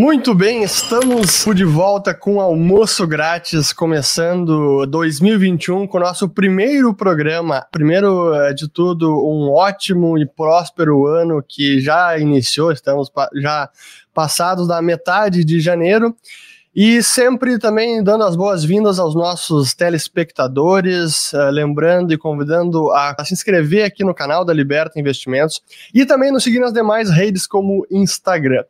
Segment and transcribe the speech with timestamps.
[0.00, 7.66] Muito bem, estamos de volta com almoço grátis, começando 2021 com o nosso primeiro programa.
[7.70, 13.12] Primeiro eh, de tudo, um ótimo e próspero ano que já iniciou, estamos
[13.42, 13.68] já
[14.14, 16.16] passados da metade de janeiro.
[16.72, 23.34] E sempre também dando as boas-vindas aos nossos telespectadores, uh, lembrando e convidando a, se
[23.34, 25.60] inscrever aqui no canal da Liberta Investimentos
[25.92, 28.62] e também nos seguir nas demais redes como Instagram.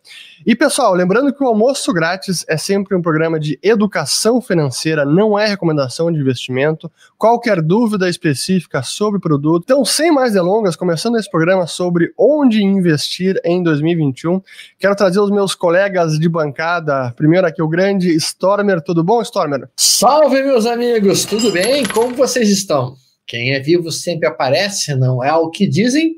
[0.47, 5.39] E pessoal, lembrando que o almoço grátis é sempre um programa de educação financeira, não
[5.39, 6.91] é recomendação de investimento.
[7.19, 9.65] Qualquer dúvida específica sobre produto.
[9.65, 14.41] Então, sem mais delongas, começando esse programa sobre onde investir em 2021,
[14.79, 17.13] quero trazer os meus colegas de bancada.
[17.15, 18.81] Primeiro aqui o grande Stormer.
[18.83, 19.69] Tudo bom, Stormer?
[19.77, 21.25] Salve, meus amigos!
[21.25, 21.85] Tudo bem?
[21.87, 22.95] Como vocês estão?
[23.27, 26.17] Quem é vivo sempre aparece, não é o que dizem?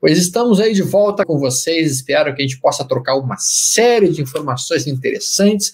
[0.00, 1.92] Pois estamos aí de volta com vocês.
[1.92, 5.72] Espero que a gente possa trocar uma série de informações interessantes,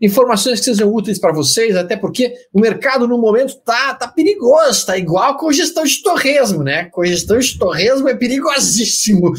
[0.00, 4.86] informações que sejam úteis para vocês, até porque o mercado no momento tá, tá perigoso,
[4.86, 6.86] tá igual com gestão de torresmo, né?
[6.86, 9.32] Com gestão de torresmo é perigosíssimo.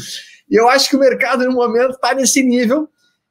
[0.50, 2.88] E eu acho que o mercado no momento está nesse nível.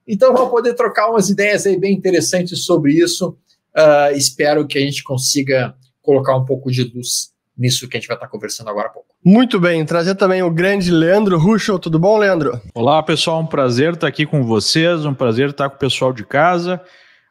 [0.07, 3.37] Então vamos poder trocar umas ideias aí bem interessantes sobre isso.
[3.75, 8.07] Uh, espero que a gente consiga colocar um pouco de luz nisso que a gente
[8.07, 9.07] vai estar conversando agora há pouco.
[9.23, 11.79] Muito bem, trazer também o grande Leandro Ruschel.
[11.79, 12.61] Tudo bom, Leandro?
[12.73, 16.23] Olá, pessoal, um prazer estar aqui com vocês, um prazer estar com o pessoal de
[16.25, 16.79] casa.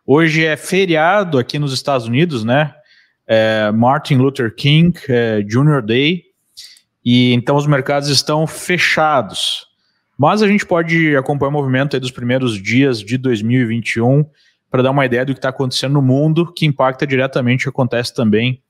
[0.07, 2.75] Hoje é feriado aqui nos Estados Unidos, né?
[3.27, 5.81] É Martin Luther King é, Jr.
[5.83, 6.23] Day,
[7.05, 9.67] e então os mercados estão fechados.
[10.19, 14.25] Mas a gente pode acompanhar o movimento dos primeiros dias de 2021
[14.71, 17.75] para dar uma ideia do que está acontecendo no mundo, que impacta diretamente o que
[17.75, 18.63] acontece também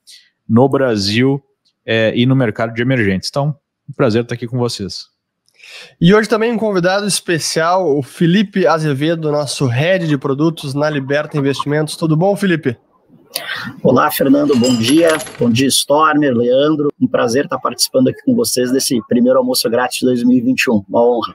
[0.49, 1.43] no Brasil
[1.85, 3.29] é, e no mercado de emergentes.
[3.31, 3.57] Então,
[3.89, 5.07] um prazer estar aqui com vocês.
[6.01, 11.39] E hoje também um convidado especial, o Felipe Azevedo, nosso head de produtos na Liberta
[11.39, 11.97] Investimentos.
[11.97, 12.77] Tudo bom, Felipe?
[13.83, 15.09] Olá, Fernando, bom dia.
[15.39, 16.93] Bom dia, Stormer, Leandro.
[17.01, 20.85] Um prazer estar participando aqui com vocês desse primeiro almoço grátis de 2021.
[20.89, 21.35] Uma honra.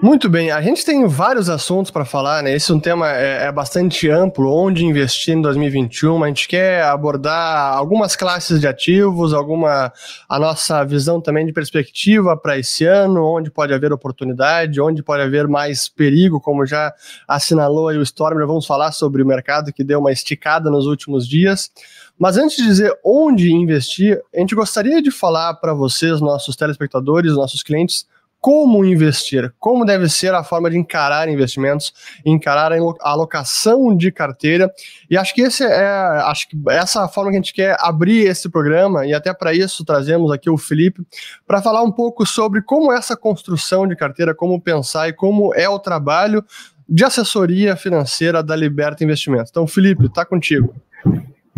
[0.00, 2.54] Muito bem, a gente tem vários assuntos para falar, né?
[2.54, 6.22] Esse é um tema é, é, bastante amplo, onde investir em 2021.
[6.22, 9.92] A gente quer abordar algumas classes de ativos, alguma
[10.28, 15.22] a nossa visão também de perspectiva para esse ano, onde pode haver oportunidade, onde pode
[15.22, 16.92] haver mais perigo, como já
[17.26, 18.46] assinalou aí o Stormer.
[18.46, 21.70] Vamos falar sobre o mercado que deu uma esticada nos últimos dias.
[22.18, 27.32] Mas antes de dizer onde investir, a gente gostaria de falar para vocês, nossos telespectadores,
[27.34, 28.06] nossos clientes,
[28.40, 31.92] como investir, como deve ser a forma de encarar investimentos,
[32.24, 34.72] encarar a alocação de carteira.
[35.10, 35.86] E acho que esse é,
[36.24, 39.32] acho que essa é a forma que a gente quer abrir esse programa e até
[39.34, 41.02] para isso trazemos aqui o Felipe
[41.46, 45.68] para falar um pouco sobre como essa construção de carteira, como pensar e como é
[45.68, 46.44] o trabalho
[46.88, 49.50] de assessoria financeira da Liberta Investimentos.
[49.50, 50.74] Então, Felipe, está contigo.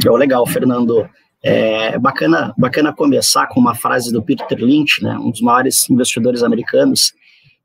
[0.04, 1.08] Legal, Fernando.
[1.42, 6.42] É bacana, bacana começar com uma frase do Peter Lynch, né, um dos maiores investidores
[6.42, 7.14] americanos,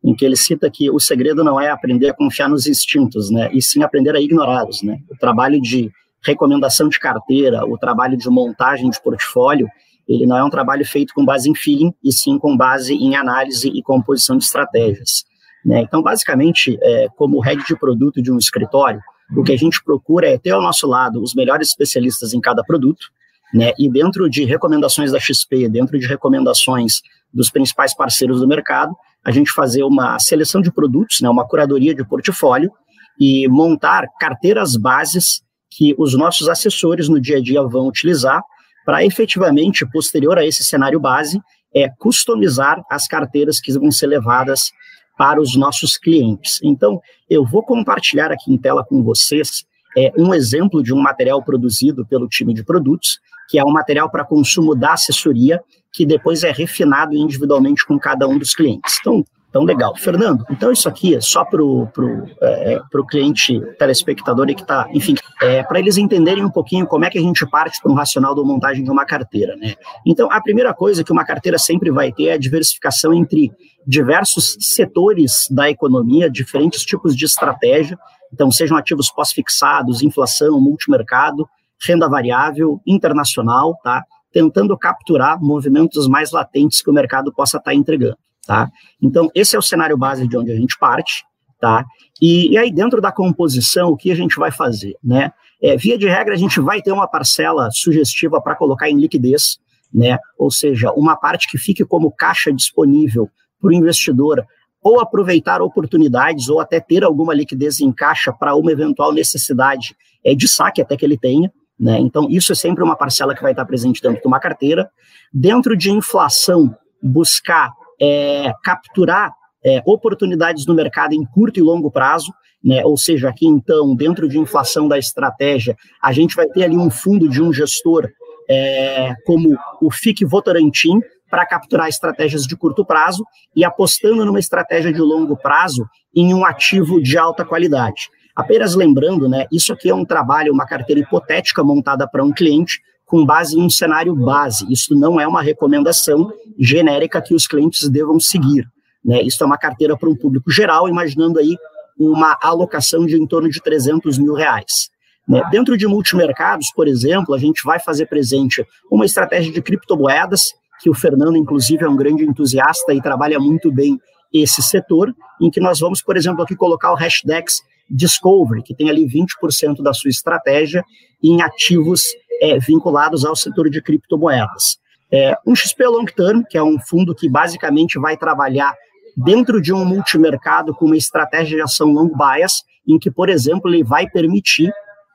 [0.02, 3.50] em que ele cita que o segredo não é aprender a confiar nos instintos, né,
[3.52, 4.82] e sim aprender a ignorá-los.
[4.82, 5.00] Né.
[5.12, 5.92] O trabalho de
[6.24, 9.68] recomendação de carteira, o trabalho de montagem de portfólio,
[10.08, 13.16] ele não é um trabalho feito com base em feeling, e sim com base em
[13.16, 15.26] análise e composição de estratégias.
[15.66, 15.82] Né.
[15.82, 19.02] Então, basicamente, é, como head de produto de um escritório,
[19.36, 22.64] o que a gente procura é ter ao nosso lado os melhores especialistas em cada
[22.64, 23.08] produto,
[23.54, 23.72] né?
[23.78, 27.02] E dentro de recomendações da XP, dentro de recomendações
[27.34, 31.94] dos principais parceiros do mercado, a gente fazer uma seleção de produtos, né, uma curadoria
[31.96, 32.72] de portfólio
[33.20, 38.42] e montar carteiras bases que os nossos assessores no dia a dia vão utilizar
[38.86, 41.42] para efetivamente, posterior a esse cenário base,
[41.74, 44.70] é customizar as carteiras que vão ser levadas
[45.18, 46.60] para os nossos clientes.
[46.64, 49.66] Então, eu vou compartilhar aqui em tela com vocês
[49.98, 53.20] é, um exemplo de um material produzido pelo time de produtos
[53.50, 55.62] que é um material para consumo da assessoria,
[55.92, 58.98] que depois é refinado individualmente com cada um dos clientes.
[59.00, 59.24] Então,
[59.56, 59.96] então legal.
[59.96, 64.86] Fernando, então isso aqui é só para o pro, é, pro cliente telespectador que está,
[64.92, 67.96] enfim, é, para eles entenderem um pouquinho como é que a gente parte para um
[67.96, 69.56] racional da montagem de uma carteira.
[69.56, 69.76] Né?
[70.06, 73.50] Então, a primeira coisa que uma carteira sempre vai ter é a diversificação entre
[73.88, 77.98] diversos setores da economia, diferentes tipos de estratégia,
[78.34, 81.48] então sejam ativos pós-fixados, inflação, multimercado,
[81.86, 84.04] renda variável internacional, tá?
[84.32, 88.70] Tentando capturar movimentos mais latentes que o mercado possa estar tá entregando, tá?
[89.02, 91.24] Então, esse é o cenário base de onde a gente parte,
[91.60, 91.86] tá?
[92.22, 95.32] E, e aí, dentro da composição, o que a gente vai fazer, né?
[95.62, 99.58] É, via de regra, a gente vai ter uma parcela sugestiva para colocar em liquidez,
[99.94, 100.18] né?
[100.38, 103.30] Ou seja, uma parte que fique como caixa disponível
[103.60, 104.46] para o investidor
[104.86, 110.36] ou aproveitar oportunidades ou até ter alguma liquidez em caixa para uma eventual necessidade é,
[110.36, 111.52] de saque até que ele tenha.
[111.80, 112.00] Né?
[112.00, 114.90] Então, isso é sempre uma parcela que vai estar presente dentro de uma carteira.
[115.34, 119.32] Dentro de inflação, buscar é, capturar
[119.64, 122.32] é, oportunidades no mercado em curto e longo prazo,
[122.64, 122.84] né?
[122.86, 126.90] ou seja, aqui então, dentro de inflação da estratégia, a gente vai ter ali um
[126.90, 128.10] fundo de um gestor
[128.50, 131.00] é, como o FIC Votorantim,
[131.30, 133.26] para capturar estratégias de curto prazo
[133.56, 135.86] e apostando numa estratégia de longo prazo
[136.16, 138.10] em um ativo de alta qualidade.
[138.36, 142.82] Apenas lembrando, né, isso aqui é um trabalho, uma carteira hipotética montada para um cliente
[143.06, 144.66] com base em um cenário base.
[144.70, 148.68] Isso não é uma recomendação genérica que os clientes devam seguir.
[149.04, 149.22] Né?
[149.22, 151.56] Isso é uma carteira para um público geral, imaginando aí
[151.98, 154.90] uma alocação de em torno de 300 mil reais.
[155.28, 155.42] Né?
[155.52, 160.42] Dentro de multimercados, por exemplo, a gente vai fazer presente uma estratégia de criptomoedas,
[160.82, 163.98] que o Fernando, inclusive, é um grande entusiasta e trabalha muito bem
[164.34, 168.90] esse setor, em que nós vamos, por exemplo, aqui colocar o Hashdex Discovery, que tem
[168.90, 170.84] ali 20% da sua estratégia
[171.24, 172.04] em ativos
[172.42, 174.78] é, vinculados ao setor de criptomoedas.
[175.12, 178.74] É, um XP Long Term, que é um fundo que basicamente vai trabalhar
[179.16, 183.70] dentro de um multimercado com uma estratégia de ação long bias, em que, por exemplo,
[183.70, 184.72] ele vai permitir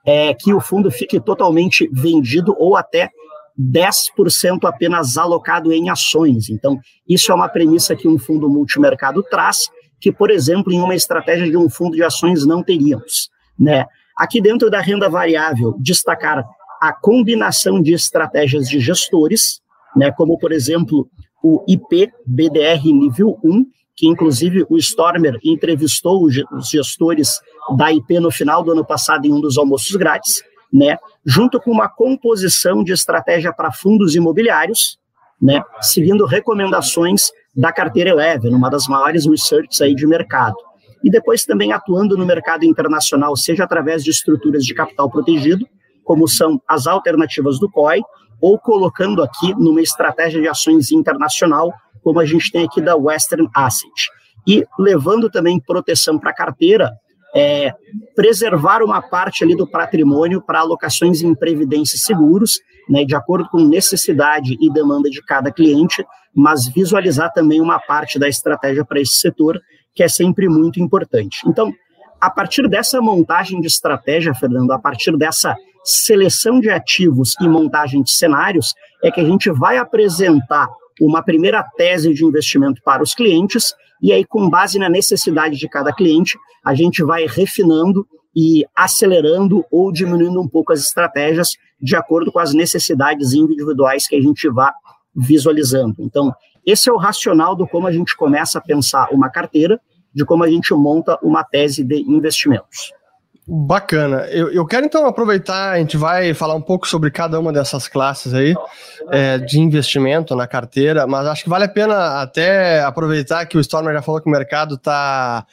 [0.06, 3.10] é, que o fundo fique totalmente vendido ou até
[3.58, 6.48] 10% apenas alocado em ações.
[6.48, 6.78] Então,
[7.08, 9.58] isso é uma premissa que um fundo multimercado traz,
[10.00, 13.30] que, por exemplo, em uma estratégia de um fundo de ações não teríamos.
[13.58, 13.84] Né?
[14.16, 16.44] Aqui dentro da renda variável, destacar
[16.80, 19.60] a combinação de estratégias de gestores,
[19.94, 21.08] né, como, por exemplo,
[21.42, 26.34] o IP BDR nível 1, que inclusive o Stormer entrevistou os
[26.70, 27.38] gestores
[27.76, 30.42] da IP no final do ano passado em um dos almoços grátis,
[30.72, 34.98] né, junto com uma composição de estratégia para fundos imobiliários,
[35.40, 40.56] né, seguindo recomendações da carteira Eleven, uma das maiores researches aí de mercado.
[41.02, 45.66] E depois também atuando no mercado internacional, seja através de estruturas de capital protegido,
[46.04, 48.02] como são as alternativas do COI,
[48.40, 53.48] ou colocando aqui numa estratégia de ações internacional, como a gente tem aqui da Western
[53.54, 53.90] Asset.
[54.46, 56.90] E levando também proteção para a carteira,
[57.34, 57.72] é,
[58.14, 62.58] preservar uma parte ali do patrimônio para alocações em previdência e seguros,
[62.90, 66.04] né, de acordo com necessidade e demanda de cada cliente,
[66.34, 69.60] mas visualizar também uma parte da estratégia para esse setor,
[69.94, 71.38] que é sempre muito importante.
[71.46, 71.72] Então,
[72.20, 78.02] a partir dessa montagem de estratégia, Fernando, a partir dessa seleção de ativos e montagem
[78.02, 80.68] de cenários, é que a gente vai apresentar
[81.00, 83.72] uma primeira tese de investimento para os clientes
[84.02, 89.64] e aí, com base na necessidade de cada cliente, a gente vai refinando e acelerando
[89.70, 94.48] ou diminuindo um pouco as estratégias de acordo com as necessidades individuais que a gente
[94.48, 94.72] vá
[95.14, 95.96] visualizando.
[95.98, 96.32] Então,
[96.64, 99.80] esse é o racional do como a gente começa a pensar uma carteira,
[100.14, 102.92] de como a gente monta uma tese de investimentos.
[103.52, 104.28] Bacana.
[104.30, 107.88] Eu, eu quero então aproveitar, a gente vai falar um pouco sobre cada uma dessas
[107.88, 108.54] classes aí
[109.10, 113.60] é, de investimento na carteira, mas acho que vale a pena até aproveitar que o
[113.60, 115.44] Stormer já falou que o mercado tá,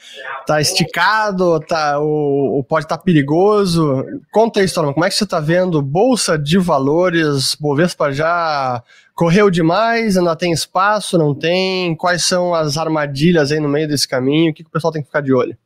[0.45, 4.05] tá esticado, tá, o, o pode estar tá perigoso.
[4.31, 8.83] Conta aí, Stormer, como é que você está vendo Bolsa de Valores, Bovespa já
[9.15, 11.95] correu demais, ainda tem espaço, não tem?
[11.95, 14.51] Quais são as armadilhas aí no meio desse caminho?
[14.51, 15.57] O que, que o pessoal tem que ficar de olho?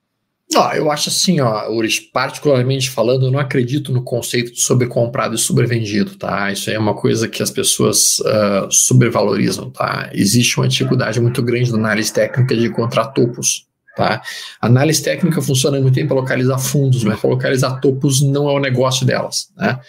[0.53, 5.33] Não, eu acho assim, ó, Uris, particularmente falando, eu não acredito no conceito de sobrecomprado
[5.33, 6.51] e sobrevendido, tá?
[6.51, 10.09] Isso é uma coisa que as pessoas uh, tá?
[10.13, 13.65] Existe uma dificuldade muito grande na análise técnica de encontrar topos,
[13.95, 14.21] tá?
[14.61, 18.53] A análise técnica funciona muito bem para localizar fundos, mas para localizar topos não é
[18.53, 19.79] o negócio delas, né?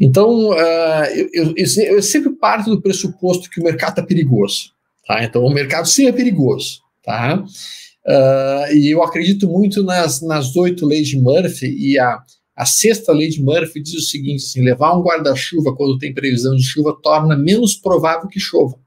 [0.00, 4.72] Então, uh, eu, eu, eu sempre parto do pressuposto que o mercado está perigoso,
[5.06, 5.22] tá?
[5.22, 7.44] Então, o mercado sim é perigoso, tá?
[8.06, 12.18] Uh, e eu acredito muito nas, nas oito leis de Murphy, e a,
[12.56, 16.56] a sexta lei de Murphy diz o seguinte: assim, levar um guarda-chuva quando tem previsão
[16.56, 18.78] de chuva torna menos provável que chova.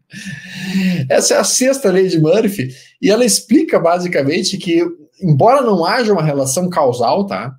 [1.09, 2.68] Essa é a sexta lei de Murphy,
[3.00, 4.83] e ela explica basicamente que,
[5.23, 7.54] embora não haja uma relação causal, tá?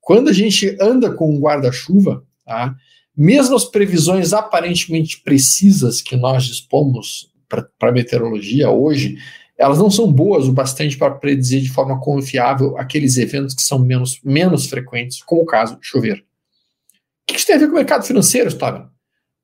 [0.00, 2.74] Quando a gente anda com um guarda-chuva, tá?
[3.16, 7.29] Mesmo as previsões aparentemente precisas que nós dispomos
[7.78, 9.18] para meteorologia hoje,
[9.58, 13.78] elas não são boas o bastante para predizer de forma confiável aqueles eventos que são
[13.78, 16.18] menos, menos frequentes, como o caso de chover.
[16.18, 18.90] O que isso tem a ver com o mercado financeiro, Stava?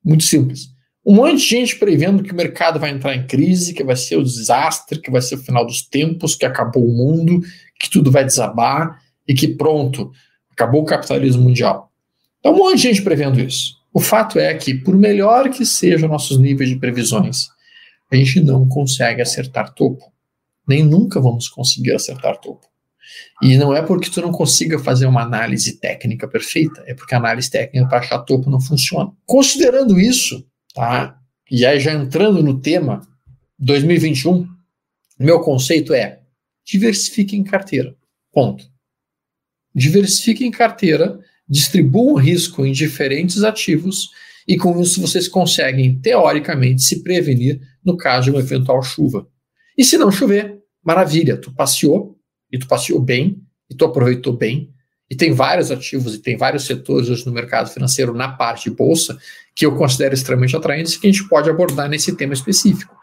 [0.02, 0.68] Muito simples.
[1.04, 4.16] Um monte de gente prevendo que o mercado vai entrar em crise, que vai ser
[4.16, 7.40] o desastre, que vai ser o final dos tempos, que acabou o mundo,
[7.78, 10.10] que tudo vai desabar e que pronto,
[10.50, 11.92] acabou o capitalismo mundial.
[12.40, 13.76] Então, um monte de gente prevendo isso.
[13.92, 17.48] O fato é que, por melhor que sejam nossos níveis de previsões,
[18.10, 20.12] a gente não consegue acertar topo.
[20.66, 22.66] Nem nunca vamos conseguir acertar topo.
[23.42, 27.18] E não é porque tu não consiga fazer uma análise técnica perfeita, é porque a
[27.18, 29.12] análise técnica para achar topo não funciona.
[29.24, 30.44] Considerando isso,
[30.74, 31.18] tá?
[31.50, 33.06] E aí já entrando no tema
[33.58, 34.48] 2021,
[35.18, 36.20] meu conceito é
[36.64, 37.94] diversifique em carteira.
[38.32, 38.68] Ponto.
[39.74, 44.10] Diversifique em carteira, distribua o risco em diferentes ativos
[44.48, 49.26] e com isso vocês conseguem, teoricamente, se prevenir no caso de uma eventual chuva.
[49.78, 52.18] E se não chover, maravilha, tu passeou,
[52.52, 53.40] e tu passeou bem,
[53.70, 54.74] e tu aproveitou bem,
[55.08, 58.76] e tem vários ativos e tem vários setores hoje no mercado financeiro na parte de
[58.76, 59.16] bolsa
[59.54, 62.94] que eu considero extremamente atraentes e que a gente pode abordar nesse tema específico.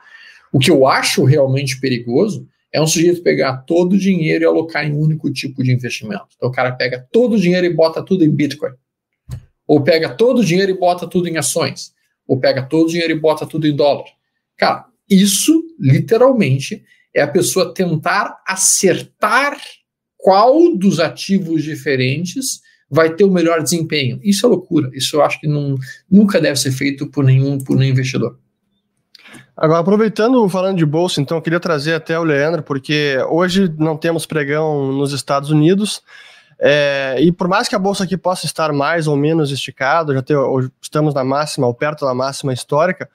[0.52, 4.86] O que eu acho realmente perigoso é um sujeito pegar todo o dinheiro e alocar
[4.86, 6.28] em um único tipo de investimento.
[6.36, 8.74] Então o cara pega todo o dinheiro e bota tudo em Bitcoin.
[9.66, 11.94] Ou pega todo o dinheiro e bota tudo em ações.
[12.28, 14.06] Ou pega todo o dinheiro e bota tudo em dólar.
[14.58, 16.84] Cara, isso literalmente
[17.14, 19.58] é a pessoa tentar acertar
[20.18, 24.20] qual dos ativos diferentes vai ter o melhor desempenho.
[24.24, 24.90] Isso é loucura.
[24.94, 25.76] Isso eu acho que não,
[26.10, 28.40] nunca deve ser feito por nenhum, por nenhum investidor.
[29.56, 33.96] Agora, aproveitando, falando de bolsa, então, eu queria trazer até o Leandro, porque hoje não
[33.96, 36.02] temos pregão nos Estados Unidos,
[36.60, 40.22] é, e por mais que a bolsa aqui possa estar mais ou menos esticada, já
[40.22, 40.38] ter,
[40.82, 43.10] estamos na máxima ou perto da máxima histórica,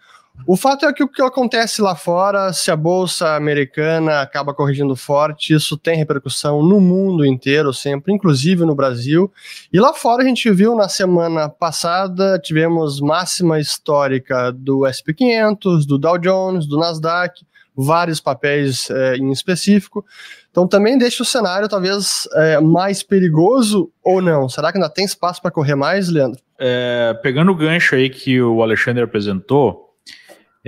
[0.47, 4.97] o fato é que o que acontece lá fora, se a bolsa americana acaba corrigindo
[4.97, 9.30] forte, isso tem repercussão no mundo inteiro, sempre, inclusive no Brasil.
[9.73, 15.99] E lá fora a gente viu na semana passada, tivemos máxima histórica do SP500, do
[15.99, 17.45] Dow Jones, do Nasdaq,
[17.76, 20.04] vários papéis é, em específico.
[20.50, 24.49] Então também deixa o cenário talvez é, mais perigoso ou não.
[24.49, 26.40] Será que ainda tem espaço para correr mais, Leandro?
[26.59, 29.88] É, pegando o gancho aí que o Alexandre apresentou,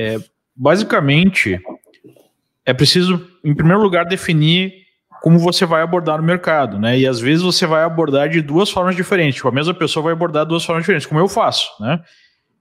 [0.01, 0.19] é,
[0.57, 1.61] basicamente,
[2.65, 4.73] é preciso, em primeiro lugar, definir
[5.23, 6.99] como você vai abordar o mercado, né?
[6.99, 9.35] E às vezes você vai abordar de duas formas diferentes.
[9.35, 12.03] Tipo, a mesma pessoa vai abordar de duas formas diferentes, como eu faço, né?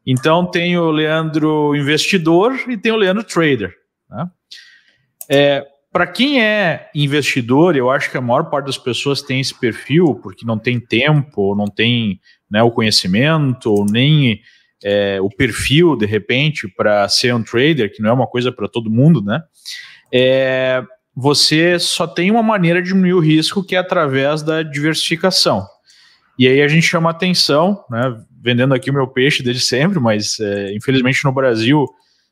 [0.05, 3.73] Então tem o Leandro investidor e tem o Leandro trader.
[4.09, 4.29] Né?
[5.29, 9.57] É, Para quem é investidor, eu acho que a maior parte das pessoas tem esse
[9.57, 12.19] perfil porque não tem tempo, não tem
[12.51, 14.41] né, o conhecimento, ou nem
[14.83, 18.67] é, o perfil, de repente, para ser um trader, que não é uma coisa para
[18.67, 19.43] todo mundo, né?
[20.13, 20.83] É,
[21.15, 25.65] você só tem uma maneira de diminuir o risco, que é através da diversificação.
[26.37, 28.15] E aí a gente chama atenção, né?
[28.41, 31.85] Vendendo aqui o meu peixe desde sempre, mas é, infelizmente no Brasil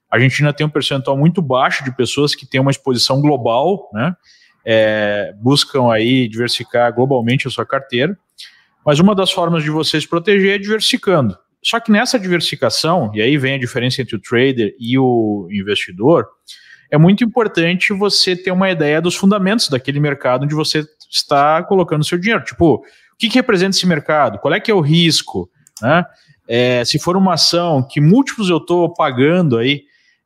[0.10, 3.90] a gente ainda tem um percentual muito baixo de pessoas que têm uma exposição global,
[3.94, 4.16] né?
[4.66, 8.18] É, buscam aí diversificar globalmente a sua carteira.
[8.86, 11.38] Mas uma das formas de você se proteger é diversificando.
[11.68, 16.26] Só que nessa diversificação, e aí vem a diferença entre o trader e o investidor,
[16.90, 22.06] é muito importante você ter uma ideia dos fundamentos daquele mercado onde você está colocando
[22.06, 22.42] seu dinheiro.
[22.46, 22.82] Tipo, o
[23.20, 24.40] que, que representa esse mercado?
[24.40, 25.50] Qual é que é o risco?
[25.82, 26.06] Né?
[26.48, 29.82] É, se for uma ação, que múltiplos eu estou pagando aí,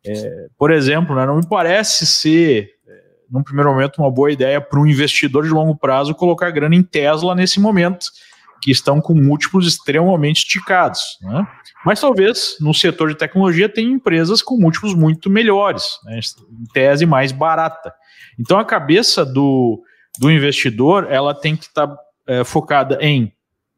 [0.06, 2.94] é, por exemplo, né, não me parece ser, é,
[3.32, 6.84] num primeiro momento, uma boa ideia para um investidor de longo prazo colocar grana em
[6.84, 8.06] Tesla nesse momento,
[8.62, 11.02] que estão com múltiplos extremamente esticados.
[11.22, 11.48] Né?
[11.86, 16.20] Mas talvez no setor de tecnologia tenha empresas com múltiplos muito melhores, né?
[16.20, 17.94] em tese mais barata.
[18.40, 19.82] Então a cabeça do,
[20.20, 23.34] do investidor ela tem que estar tá, é, focada em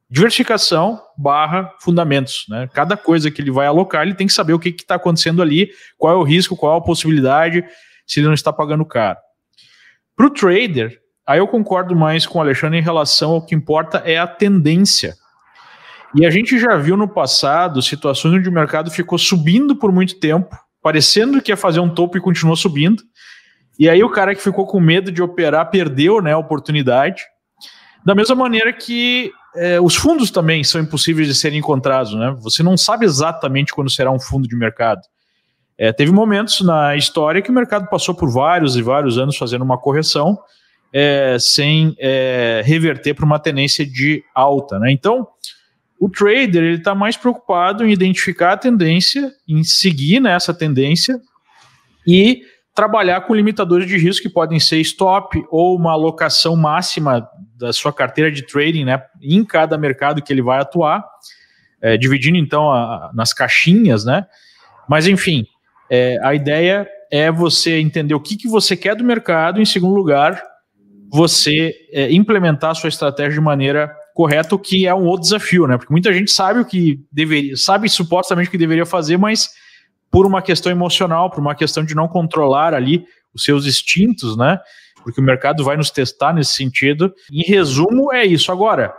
[0.09, 2.45] diversificação barra fundamentos.
[2.49, 2.69] Né?
[2.73, 5.71] Cada coisa que ele vai alocar, ele tem que saber o que está acontecendo ali,
[5.97, 7.65] qual é o risco, qual é a possibilidade,
[8.05, 9.17] se ele não está pagando caro.
[10.15, 13.99] Para o trader, Aí eu concordo mais com o Alexandre em relação ao que importa
[13.99, 15.15] é a tendência.
[16.13, 20.19] E a gente já viu no passado situações onde o mercado ficou subindo por muito
[20.19, 23.01] tempo, parecendo que ia fazer um topo e continuou subindo.
[23.79, 27.23] E aí o cara que ficou com medo de operar perdeu né, a oportunidade.
[28.05, 32.13] Da mesma maneira que é, os fundos também são impossíveis de serem encontrados.
[32.13, 32.35] Né?
[32.41, 35.01] Você não sabe exatamente quando será um fundo de mercado.
[35.77, 39.63] É, teve momentos na história que o mercado passou por vários e vários anos fazendo
[39.63, 40.37] uma correção
[40.93, 44.77] é, sem é, reverter para uma tendência de alta.
[44.77, 44.91] Né?
[44.91, 45.27] Então,
[45.99, 51.19] o trader ele está mais preocupado em identificar a tendência, em seguir nessa tendência
[52.05, 52.43] e
[52.75, 57.93] trabalhar com limitadores de risco que podem ser stop ou uma alocação máxima da sua
[57.93, 61.03] carteira de trading né, em cada mercado que ele vai atuar,
[61.81, 64.25] é, dividindo então a, nas caixinhas, né?
[64.89, 65.45] Mas enfim,
[65.89, 69.93] é, a ideia é você entender o que, que você quer do mercado, em segundo
[69.93, 70.43] lugar,
[71.13, 75.67] você é, implementar a sua estratégia de maneira correta, o que é um outro desafio,
[75.67, 75.77] né?
[75.77, 79.51] Porque muita gente sabe o que deveria, sabe supostamente o que deveria fazer, mas
[80.09, 84.59] por uma questão emocional, por uma questão de não controlar ali os seus instintos, né?
[85.03, 87.13] Porque o mercado vai nos testar nesse sentido.
[87.31, 88.51] Em resumo, é isso.
[88.51, 88.91] Agora,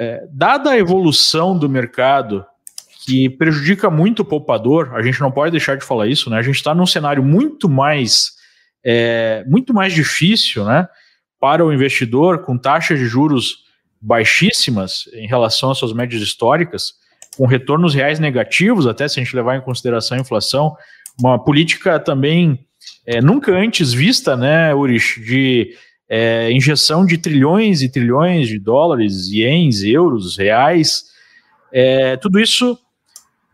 [0.00, 2.44] é, dada a evolução do mercado,
[3.06, 6.38] que prejudica muito o poupador, a gente não pode deixar de falar isso, né?
[6.38, 8.32] A gente está num cenário muito mais,
[8.84, 10.88] é, muito mais difícil, né?
[11.42, 13.64] Para o investidor, com taxas de juros
[14.00, 16.92] baixíssimas em relação às suas médias históricas,
[17.36, 20.76] com retornos reais negativos, até se a gente levar em consideração a inflação,
[21.18, 22.64] uma política também
[23.04, 25.74] é, nunca antes vista, né, Urish, de
[26.08, 31.06] é, injeção de trilhões e trilhões de dólares, ienes, euros, reais.
[31.72, 32.78] É, tudo isso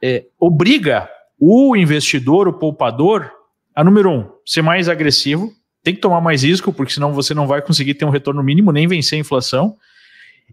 [0.02, 1.08] é, obriga
[1.40, 3.32] o investidor, o poupador,
[3.74, 5.56] a número um, ser mais agressivo,
[5.88, 8.70] tem que tomar mais risco, porque senão você não vai conseguir ter um retorno mínimo,
[8.72, 9.74] nem vencer a inflação.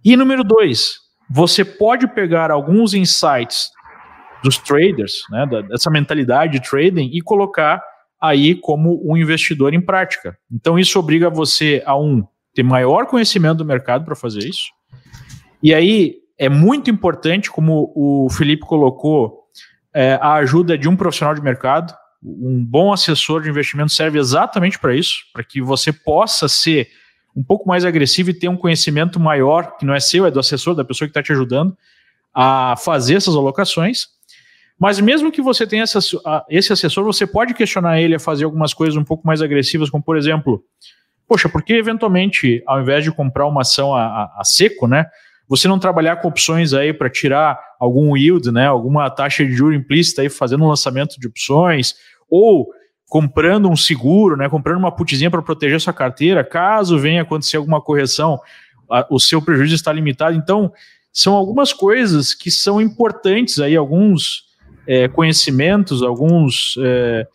[0.03, 0.99] E número dois,
[1.29, 3.69] você pode pegar alguns insights
[4.41, 7.83] dos traders, né, dessa mentalidade de trading e colocar
[8.21, 10.37] aí como um investidor em prática.
[10.49, 14.69] Então isso obriga você a um ter maior conhecimento do mercado para fazer isso.
[15.61, 19.43] E aí é muito importante, como o Felipe colocou,
[19.93, 21.93] é, a ajuda de um profissional de mercado.
[22.27, 26.89] Um bom assessor de investimento serve exatamente para isso, para que você possa ser
[27.35, 30.39] um pouco mais agressivo e ter um conhecimento maior, que não é seu, é do
[30.39, 31.77] assessor, da pessoa que está te ajudando
[32.33, 34.07] a fazer essas alocações.
[34.79, 38.95] Mas mesmo que você tenha esse assessor, você pode questionar ele a fazer algumas coisas
[38.97, 40.63] um pouco mais agressivas, como por exemplo,
[41.27, 45.05] poxa, por que eventualmente, ao invés de comprar uma ação a, a, a seco, né,
[45.47, 49.77] você não trabalhar com opções aí para tirar algum yield, né, alguma taxa de juros
[49.77, 51.95] implícita aí fazendo um lançamento de opções,
[52.29, 52.67] ou
[53.07, 57.79] comprando um seguro, né, comprando uma putzinha para proteger sua carteira, caso venha acontecer alguma
[57.79, 58.39] correção,
[58.89, 60.35] a, o seu prejuízo está limitado.
[60.35, 60.71] Então,
[61.13, 64.45] são algumas coisas que são importantes aí, alguns
[64.87, 67.27] é, conhecimentos, alguns é,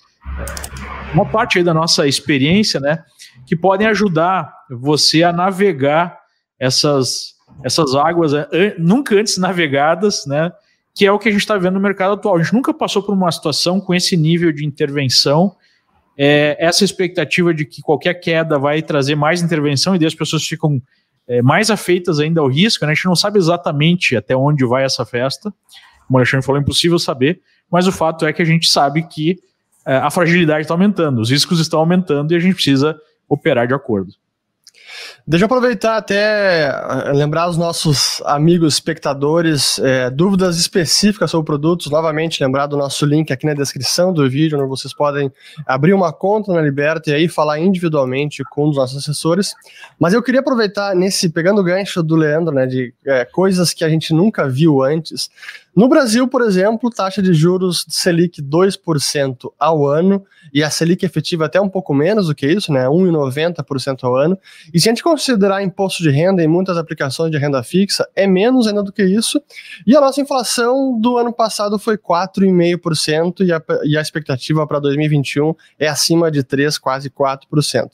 [1.14, 3.02] uma parte aí da nossa experiência, né,
[3.46, 6.18] que podem ajudar você a navegar
[6.58, 10.52] essas essas águas é, nunca antes navegadas, né,
[10.94, 12.36] que é o que a gente está vendo no mercado atual.
[12.36, 15.54] A gente nunca passou por uma situação com esse nível de intervenção,
[16.16, 20.44] é, essa expectativa de que qualquer queda vai trazer mais intervenção e daí as pessoas
[20.44, 20.80] ficam
[21.26, 22.84] é, mais afeitas ainda ao risco.
[22.84, 22.92] Né?
[22.92, 25.52] A gente não sabe exatamente até onde vai essa festa.
[26.06, 29.02] Como o Alexandre falou, é impossível saber, mas o fato é que a gente sabe
[29.04, 29.38] que
[29.86, 32.98] é, a fragilidade está aumentando, os riscos estão aumentando e a gente precisa
[33.28, 34.12] operar de acordo.
[35.26, 41.90] Deixa eu aproveitar até eh, lembrar os nossos amigos espectadores é, dúvidas específicas sobre produtos.
[41.90, 45.30] Novamente, lembrar do nosso link aqui na descrição do vídeo, onde vocês podem
[45.66, 49.54] abrir uma conta na Liberta e aí falar individualmente com um dos nossos assessores.
[49.98, 53.84] Mas eu queria aproveitar nesse, pegando o gancho do Leandro, né, de é, coisas que
[53.84, 55.30] a gente nunca viu antes.
[55.74, 61.46] No Brasil, por exemplo, taxa de juros Selic 2% ao ano, e a Selic efetiva
[61.46, 62.86] até um pouco menos do que isso, né?
[62.86, 64.36] 1,90% ao ano.
[64.74, 68.26] E se a gente considerar imposto de renda em muitas aplicações de renda fixa, é
[68.26, 69.40] menos ainda do que isso.
[69.86, 74.80] E a nossa inflação do ano passado foi 4,5%, e a, e a expectativa para
[74.80, 77.90] 2021 é acima de 3%, quase 4%.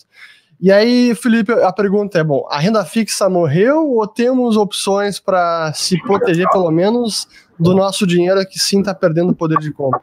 [0.58, 5.72] E aí, Felipe, a pergunta é: bom, a renda fixa morreu ou temos opções para
[5.74, 10.02] se proteger, pelo menos, do nosso dinheiro que sim está perdendo poder de compra?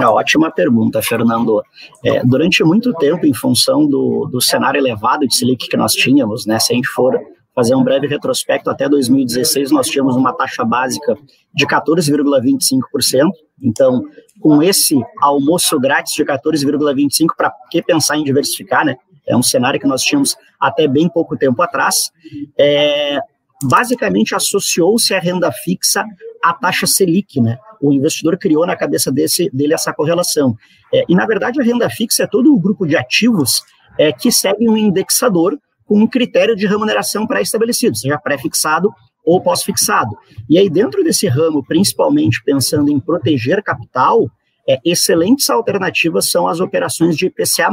[0.00, 1.62] É, ótima pergunta, Fernando.
[2.04, 6.46] É, durante muito tempo, em função do, do cenário elevado de Selic que nós tínhamos,
[6.46, 7.18] né, se a gente for
[7.54, 11.16] fazer um breve retrospecto, até 2016 nós tínhamos uma taxa básica
[11.52, 13.30] de 14,25%.
[13.60, 14.04] Então,
[14.40, 18.96] com esse almoço grátis de 14,25%, para que pensar em diversificar, né?
[19.26, 22.10] É um cenário que nós tínhamos até bem pouco tempo atrás.
[22.56, 23.18] É,
[23.64, 26.04] basicamente associou-se a renda fixa
[26.44, 27.58] à taxa Selic, né?
[27.80, 30.56] O investidor criou na cabeça desse, dele essa correlação.
[30.92, 33.62] É, e, na verdade, a renda fixa é todo um grupo de ativos
[33.98, 38.90] é, que segue um indexador com um critério de remuneração pré-estabelecido, seja pré-fixado
[39.24, 40.16] ou pós-fixado.
[40.48, 44.30] E aí, dentro desse ramo, principalmente pensando em proteger capital,
[44.68, 47.70] é, excelentes alternativas são as operações de IPCA+,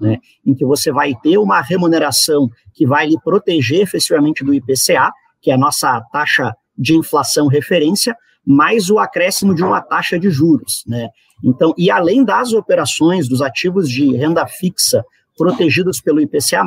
[0.00, 5.12] né, em que você vai ter uma remuneração que vai lhe proteger efetivamente do IPCA,
[5.42, 10.30] que é a nossa taxa de inflação referência, mais o acréscimo de uma taxa de
[10.30, 10.82] juros.
[10.86, 11.10] Né?
[11.44, 15.04] Então, e além das operações dos ativos de renda fixa
[15.36, 16.64] protegidos pelo IPCA+,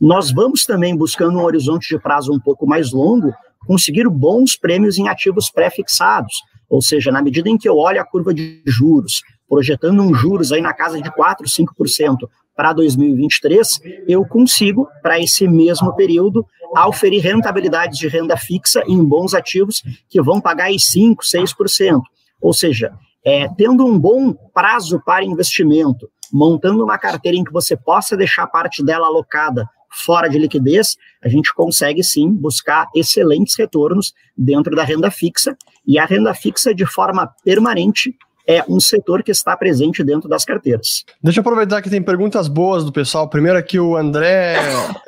[0.00, 3.32] nós vamos também buscando um horizonte de prazo um pouco mais longo,
[3.66, 6.34] conseguir bons prêmios em ativos pré-fixados,
[6.68, 10.52] ou seja, na medida em que eu olho a curva de juros, projetando um juros
[10.52, 16.46] aí na casa de 4, 5% para 2023, eu consigo, para esse mesmo período,
[16.86, 22.00] oferir rentabilidades de renda fixa em bons ativos que vão pagar aí 5, 6%.
[22.40, 22.92] Ou seja,
[23.24, 28.46] é, tendo um bom prazo para investimento, montando uma carteira em que você possa deixar
[28.46, 29.68] parte dela alocada
[30.04, 35.98] fora de liquidez, a gente consegue sim buscar excelentes retornos dentro da renda fixa, e
[35.98, 38.14] a renda fixa de forma permanente
[38.46, 41.04] é um setor que está presente dentro das carteiras.
[41.22, 43.28] Deixa eu aproveitar que tem perguntas boas do pessoal.
[43.28, 44.56] Primeiro aqui o André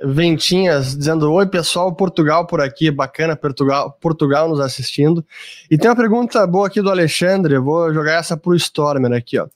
[0.02, 5.24] Ventinhas dizendo: Oi, pessoal, Portugal por aqui, bacana, Portugal, Portugal nos assistindo.
[5.70, 9.38] E tem uma pergunta boa aqui do Alexandre, vou jogar essa para o Stormer aqui.
[9.38, 9.46] ó.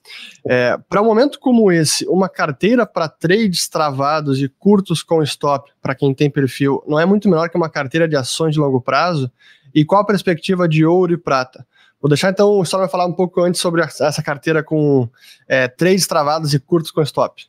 [0.47, 5.71] É, para um momento como esse, uma carteira para trades travados e curtos com stop,
[5.81, 8.81] para quem tem perfil, não é muito menor que uma carteira de ações de longo
[8.81, 9.31] prazo?
[9.75, 11.65] E qual a perspectiva de ouro e prata?
[12.01, 15.09] Vou deixar então o Stormer falar um pouco antes sobre essa carteira com
[15.47, 17.45] é, trades travados e curtos com stop.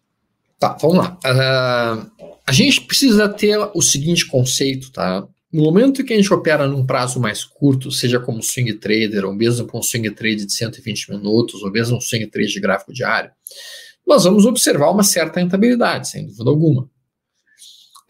[0.60, 1.18] Tá, vamos lá.
[1.26, 2.12] Uh,
[2.46, 5.26] a gente precisa ter o seguinte conceito, tá?
[5.52, 9.34] No momento que a gente opera num prazo mais curto, seja como swing trader, ou
[9.34, 12.94] mesmo com um swing trade de 120 minutos, ou mesmo um swing trade de gráfico
[12.94, 13.32] diário,
[14.06, 16.90] nós vamos observar uma certa rentabilidade, sem dúvida alguma.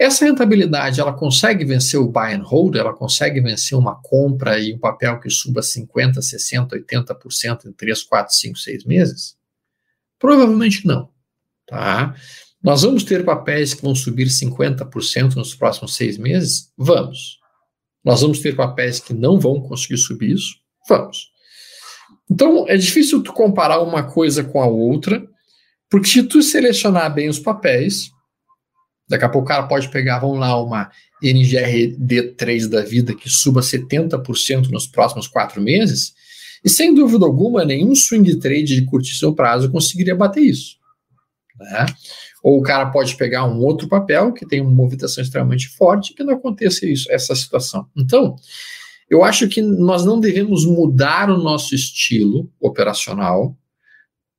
[0.02, 2.76] Essa rentabilidade, ela consegue vencer o buy and hold?
[2.76, 8.04] Ela consegue vencer uma compra e um papel que suba 50%, 60%, 80% em 3,
[8.04, 9.38] 4, 5, 6 meses?
[10.18, 11.08] Provavelmente não.
[11.68, 12.16] Tá?
[12.64, 16.72] Nós vamos ter papéis que vão subir 50% nos próximos seis meses?
[16.76, 17.38] Vamos.
[18.04, 20.56] Nós vamos ter papéis que não vão conseguir subir isso?
[20.90, 21.30] Vamos.
[22.28, 25.24] Então, é difícil tu comparar uma coisa com a outra,
[25.88, 28.10] porque se tu selecionar bem os papéis,
[29.12, 30.90] Daqui a pouco o cara pode pegar, vamos lá, uma
[31.22, 36.14] NGRD3 da vida que suba 70% nos próximos quatro meses,
[36.64, 40.78] e sem dúvida alguma, nenhum swing trade de curtíssimo prazo conseguiria bater isso.
[41.60, 41.86] Né?
[42.42, 46.24] Ou o cara pode pegar um outro papel que tem uma movimentação extremamente forte que
[46.24, 47.86] não aconteça isso, essa situação.
[47.98, 48.38] Então,
[49.10, 53.58] eu acho que nós não devemos mudar o nosso estilo operacional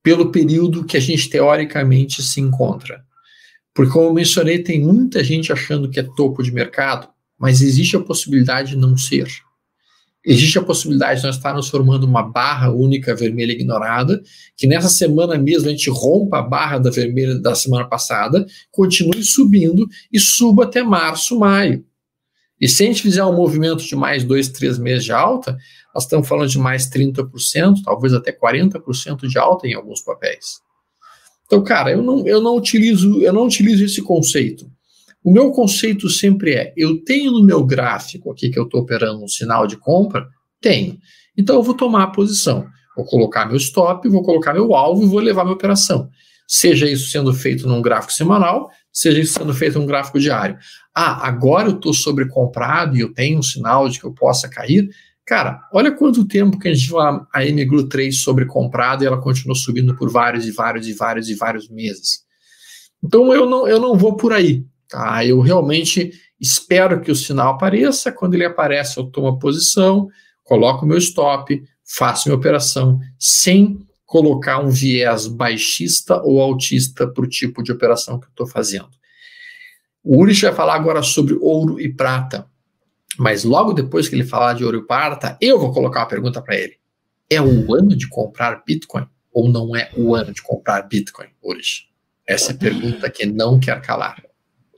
[0.02, 3.04] pelo período que a gente teoricamente se encontra.
[3.74, 7.08] Porque, como eu mencionei, tem muita gente achando que é topo de mercado,
[7.38, 9.26] mas existe a possibilidade de não ser.
[10.24, 14.22] Existe a possibilidade de nós estarmos formando uma barra única vermelha ignorada,
[14.56, 19.24] que nessa semana mesmo a gente rompa a barra da vermelha da semana passada, continue
[19.24, 21.84] subindo e suba até março, maio.
[22.60, 25.58] E se a gente fizer um movimento de mais dois, três meses de alta,
[25.92, 30.60] nós estamos falando de mais 30%, talvez até 40% de alta em alguns papéis.
[31.52, 34.66] Então, cara, eu não, eu não utilizo, eu não utilizo esse conceito.
[35.22, 39.22] O meu conceito sempre é: eu tenho no meu gráfico aqui que eu estou operando
[39.22, 40.26] um sinal de compra?
[40.62, 40.96] Tenho.
[41.36, 42.66] Então eu vou tomar a posição.
[42.96, 46.08] Vou colocar meu stop, vou colocar meu alvo e vou levar minha operação.
[46.48, 50.56] Seja isso sendo feito num gráfico semanal, seja isso sendo feito num gráfico diário.
[50.94, 54.88] Ah, agora eu estou sobrecomprado e eu tenho um sinal de que eu possa cair.
[55.24, 59.20] Cara, olha quanto tempo que a gente viu a, a MGLU 3 sobrecomprada e ela
[59.20, 62.24] continuou subindo por vários e vários e vários e vários meses.
[63.02, 64.64] Então eu não, eu não vou por aí.
[64.88, 65.24] Tá?
[65.24, 68.12] Eu realmente espero que o sinal apareça.
[68.12, 70.08] Quando ele aparece, eu tomo a posição,
[70.42, 77.24] coloco o meu stop, faço minha operação sem colocar um viés baixista ou altista para
[77.24, 78.90] o tipo de operação que eu estou fazendo.
[80.04, 82.46] O Ulrich vai falar agora sobre ouro e prata.
[83.18, 86.40] Mas logo depois que ele falar de ouro e prata, eu vou colocar uma pergunta
[86.40, 86.76] para ele.
[87.28, 91.88] É o ano de comprar Bitcoin ou não é o ano de comprar Bitcoin hoje?
[92.26, 94.22] Essa é a pergunta que não quer calar.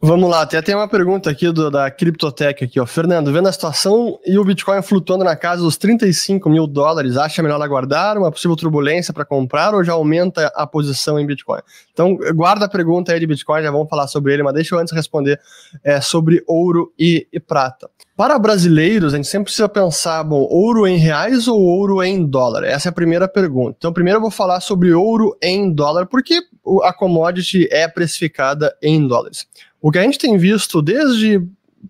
[0.06, 2.84] Vamos lá, até tem uma pergunta aqui do, da Criptotech aqui, ó.
[2.84, 7.42] Fernando, vendo a situação e o Bitcoin flutuando na casa dos 35 mil dólares, acha
[7.42, 11.62] melhor aguardar uma possível turbulência para comprar ou já aumenta a posição em Bitcoin?
[11.90, 14.78] Então, guarda a pergunta aí de Bitcoin, já vamos falar sobre ele, mas deixa eu
[14.78, 15.40] antes responder
[15.82, 17.88] é, sobre ouro e, e prata.
[18.16, 22.62] Para brasileiros, a gente sempre precisa pensar, bom, ouro em reais ou ouro em dólar?
[22.62, 23.74] Essa é a primeira pergunta.
[23.76, 26.40] Então, primeiro eu vou falar sobre ouro em dólar, porque
[26.84, 29.48] a commodity é precificada em dólares.
[29.82, 31.42] O que a gente tem visto desde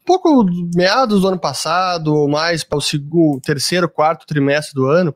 [0.06, 5.14] pouco meados do ano passado, ou mais para o segundo, terceiro, quarto trimestre do ano,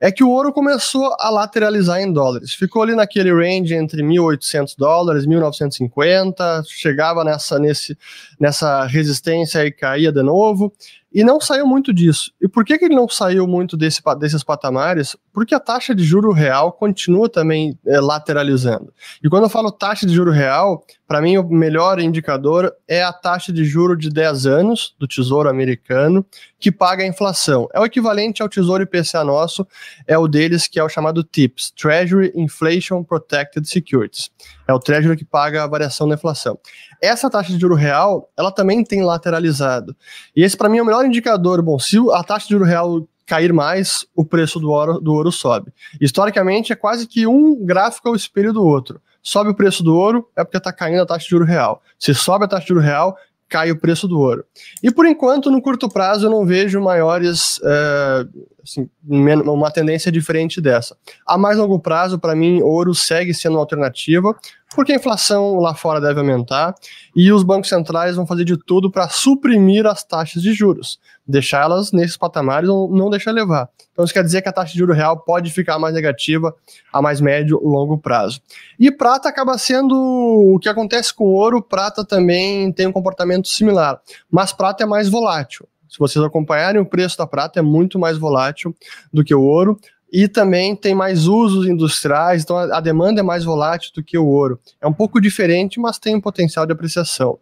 [0.00, 2.52] é que o ouro começou a lateralizar em dólares.
[2.52, 7.96] Ficou ali naquele range entre 1.800 dólares, 1.950, chegava nessa, nesse,
[8.44, 10.70] nessa resistência e caía de novo
[11.14, 12.30] e não saiu muito disso.
[12.42, 15.16] E por que, que ele não saiu muito desse, desses patamares?
[15.32, 18.92] Porque a taxa de juro real continua também é, lateralizando.
[19.22, 23.12] E quando eu falo taxa de juro real, para mim o melhor indicador é a
[23.12, 26.26] taxa de juro de 10 anos do Tesouro Americano,
[26.58, 27.68] que paga a inflação.
[27.72, 29.66] É o equivalente ao Tesouro IPCA nosso,
[30.06, 34.30] é o deles que é o chamado TIPS, Treasury Inflation Protected Securities.
[34.66, 36.58] É o Treasury que paga a variação da inflação.
[37.00, 39.94] Essa taxa de juro real, ela também tem lateralizado.
[40.34, 41.60] E esse para mim é o melhor indicador.
[41.62, 45.32] Bom, se a taxa de juro real cair mais, o preço do ouro, do ouro
[45.32, 45.72] sobe.
[46.00, 49.00] Historicamente, é quase que um gráfico ao espelho do outro.
[49.22, 51.82] Sobe o preço do ouro, é porque está caindo a taxa de juro real.
[51.98, 53.16] Se sobe a taxa de juro real,
[53.48, 54.44] cai o preço do ouro.
[54.82, 58.26] E por enquanto, no curto prazo, eu não vejo maiores, é,
[58.62, 60.96] assim, uma tendência diferente dessa.
[61.26, 64.34] A mais longo prazo, para mim, ouro segue sendo uma alternativa,
[64.74, 66.74] porque a inflação lá fora deve aumentar
[67.14, 71.92] e os bancos centrais vão fazer de tudo para suprimir as taxas de juros, deixá-las
[71.92, 73.68] nesses patamares ou não deixar levar.
[73.92, 76.54] Então isso quer dizer que a taxa de juros real pode ficar mais negativa
[76.92, 78.40] a mais médio longo prazo.
[78.78, 84.00] E prata acaba sendo o que acontece com ouro, prata também tem um comportamento similar,
[84.30, 85.66] mas prata é mais volátil.
[85.88, 88.74] Se vocês acompanharem, o preço da prata é muito mais volátil
[89.12, 89.78] do que o ouro
[90.16, 94.24] e também tem mais usos industriais, então a, demanda é mais volátil do que o
[94.24, 94.60] ouro.
[94.80, 97.36] É um pouco diferente, mas tem um potencial de apreciação.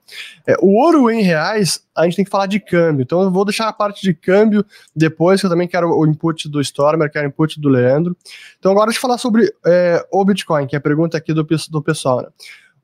[0.46, 3.44] É, o ouro em reais, a gente tem que falar de câmbio, então eu vou
[3.44, 4.64] deixar a parte de câmbio
[4.96, 8.16] depois, que eu também quero o input do Stormer, quero o input do Leandro.
[8.58, 11.44] Então agora deixa eu falar sobre é, o Bitcoin, que é a pergunta aqui do,
[11.44, 12.22] do pessoal.
[12.22, 12.28] Né?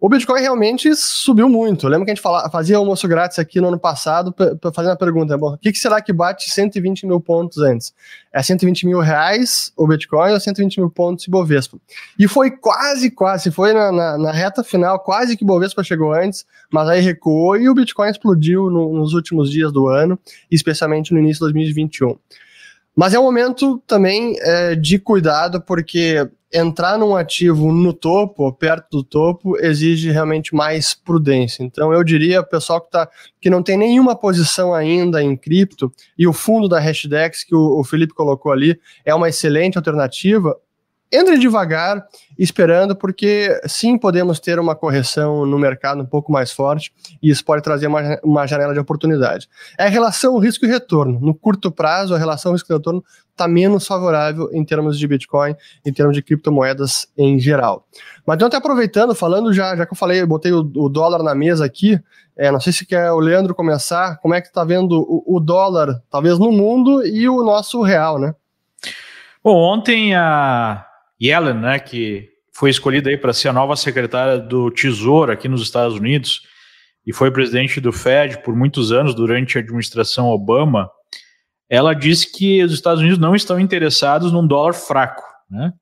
[0.01, 1.89] O Bitcoin realmente subiu muito.
[1.89, 4.33] Lembra que a gente fala, fazia almoço grátis aqui no ano passado,
[4.73, 7.93] fazendo a pergunta: bom, o que, que, será que bate 120 mil pontos antes?
[8.33, 11.79] É 120 mil reais o Bitcoin ou 120 mil pontos o Bovespa?
[12.17, 16.47] E foi quase, quase, foi na, na, na reta final, quase que Bovespa chegou antes,
[16.71, 20.17] mas aí recuou e o Bitcoin explodiu no, nos últimos dias do ano,
[20.49, 22.17] especialmente no início de 2021.
[22.95, 28.99] Mas é um momento também é, de cuidado, porque entrar num ativo no topo, perto
[28.99, 31.63] do topo, exige realmente mais prudência.
[31.63, 33.09] Então eu diria, pessoal que, tá,
[33.41, 37.81] que não tem nenhuma posição ainda em cripto, e o fundo da Hashdex que o,
[37.81, 40.57] o Felipe colocou ali é uma excelente alternativa,
[41.11, 42.07] entre devagar,
[42.39, 47.43] esperando, porque sim, podemos ter uma correção no mercado um pouco mais forte e isso
[47.45, 49.49] pode trazer uma, uma janela de oportunidade.
[49.79, 51.19] É a relação risco e retorno.
[51.19, 53.03] No curto prazo, a relação risco e retorno
[53.39, 55.55] está menos favorável em termos de Bitcoin,
[55.87, 57.87] em termos de criptomoedas em geral.
[58.27, 61.23] Mas então, até aproveitando, falando já, já que eu falei, eu botei o, o dólar
[61.23, 61.99] na mesa aqui,
[62.37, 65.41] é, não sei se quer o Leandro começar, como é que está vendo o, o
[65.41, 68.35] dólar, talvez no mundo, e o nosso real, né?
[69.43, 70.85] Bom, ontem a
[71.21, 75.63] Yellen, né, que foi escolhida aí para ser a nova secretária do Tesouro aqui nos
[75.63, 76.43] Estados Unidos
[77.07, 80.91] e foi presidente do Fed por muitos anos durante a administração Obama,
[81.69, 85.73] ela disse que os Estados Unidos não estão interessados num dólar fraco, né?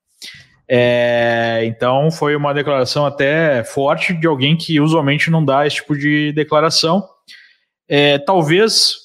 [0.68, 5.96] É, então foi uma declaração até forte de alguém que usualmente não dá esse tipo
[5.96, 7.08] de declaração.
[7.88, 8.96] É, talvez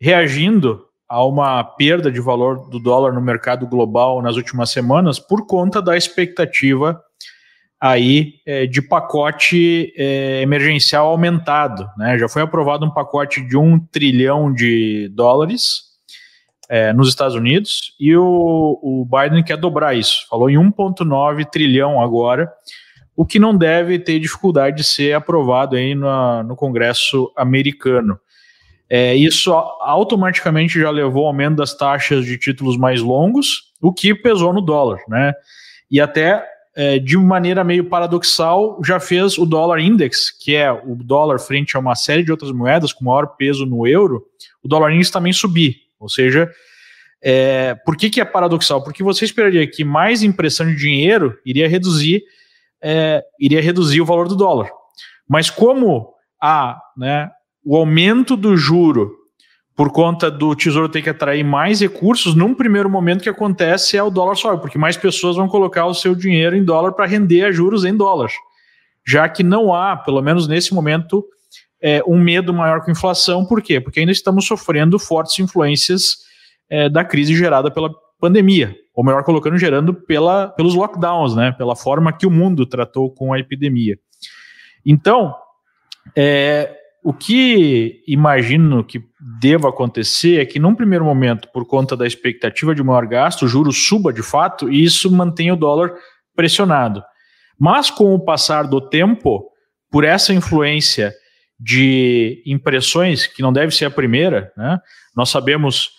[0.00, 5.46] reagindo a uma perda de valor do dólar no mercado global nas últimas semanas por
[5.46, 7.00] conta da expectativa
[7.80, 11.88] aí é, de pacote é, emergencial aumentado.
[11.96, 12.18] Né?
[12.18, 15.89] Já foi aprovado um pacote de um trilhão de dólares
[16.70, 20.24] é, nos Estados Unidos e o, o Biden quer dobrar isso.
[20.30, 22.48] Falou em 1,9 trilhão agora,
[23.16, 28.16] o que não deve ter dificuldade de ser aprovado aí no, no Congresso americano.
[28.88, 34.14] É, isso automaticamente já levou ao aumento das taxas de títulos mais longos, o que
[34.14, 35.32] pesou no dólar, né?
[35.90, 36.44] E até
[36.76, 41.76] é, de maneira meio paradoxal já fez o dólar index, que é o dólar frente
[41.76, 44.24] a uma série de outras moedas com maior peso no euro,
[44.62, 45.89] o dólar index também subir.
[46.00, 46.50] Ou seja,
[47.22, 48.82] é, por que, que é paradoxal?
[48.82, 52.22] Porque você esperaria que mais impressão de dinheiro iria reduzir,
[52.82, 54.70] é, iria reduzir o valor do dólar.
[55.28, 57.30] Mas como a, né,
[57.64, 59.20] o aumento do juro
[59.76, 64.02] por conta do tesouro ter que atrair mais recursos, num primeiro momento que acontece é
[64.02, 67.44] o dólar sobe, porque mais pessoas vão colocar o seu dinheiro em dólar para render
[67.44, 68.30] a juros em dólar.
[69.06, 71.24] Já que não há, pelo menos nesse momento,
[71.82, 73.44] é, um medo maior com inflação.
[73.44, 73.80] Por quê?
[73.80, 76.18] Porque ainda estamos sofrendo fortes influências
[76.68, 77.90] é, da crise gerada pela
[78.20, 83.10] pandemia, ou melhor colocando, gerando pela, pelos lockdowns, né, pela forma que o mundo tratou
[83.10, 83.98] com a epidemia.
[84.84, 85.34] Então,
[86.14, 89.02] é, o que imagino que
[89.40, 93.48] deva acontecer é que, num primeiro momento, por conta da expectativa de maior gasto, o
[93.48, 95.94] juro suba de fato e isso mantém o dólar
[96.36, 97.02] pressionado.
[97.58, 99.50] Mas, com o passar do tempo,
[99.90, 101.12] por essa influência
[101.60, 104.80] de impressões, que não deve ser a primeira, né?
[105.14, 105.90] nós sabemos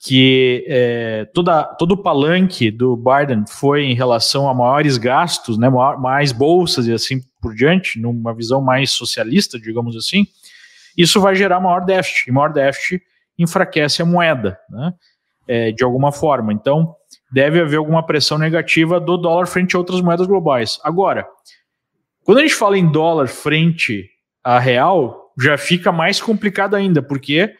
[0.00, 5.70] que é, toda, todo o palanque do Biden foi em relação a maiores gastos, né,
[5.98, 10.26] mais bolsas e assim por diante, numa visão mais socialista, digamos assim,
[10.96, 13.02] isso vai gerar maior déficit, e maior déficit
[13.38, 14.92] enfraquece a moeda, né,
[15.48, 16.52] é, de alguma forma.
[16.52, 16.94] Então,
[17.32, 20.78] deve haver alguma pressão negativa do dólar frente a outras moedas globais.
[20.84, 21.26] Agora,
[22.24, 24.10] quando a gente fala em dólar frente
[24.44, 27.54] a real, já fica mais complicado ainda, porque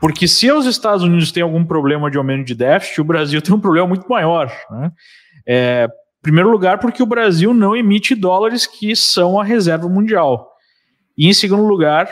[0.00, 3.54] Porque se os Estados Unidos têm algum problema de aumento de déficit, o Brasil tem
[3.54, 4.50] um problema muito maior.
[4.70, 4.92] Né?
[5.46, 10.48] É, em primeiro lugar, porque o Brasil não emite dólares que são a reserva mundial.
[11.18, 12.08] E em segundo lugar,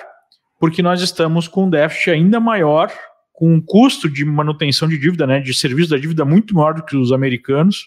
[0.61, 2.92] porque nós estamos com um déficit ainda maior,
[3.33, 6.83] com um custo de manutenção de dívida, né, de serviço da dívida muito maior do
[6.83, 7.87] que os americanos,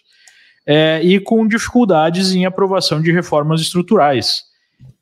[0.66, 4.51] é, e com dificuldades em aprovação de reformas estruturais.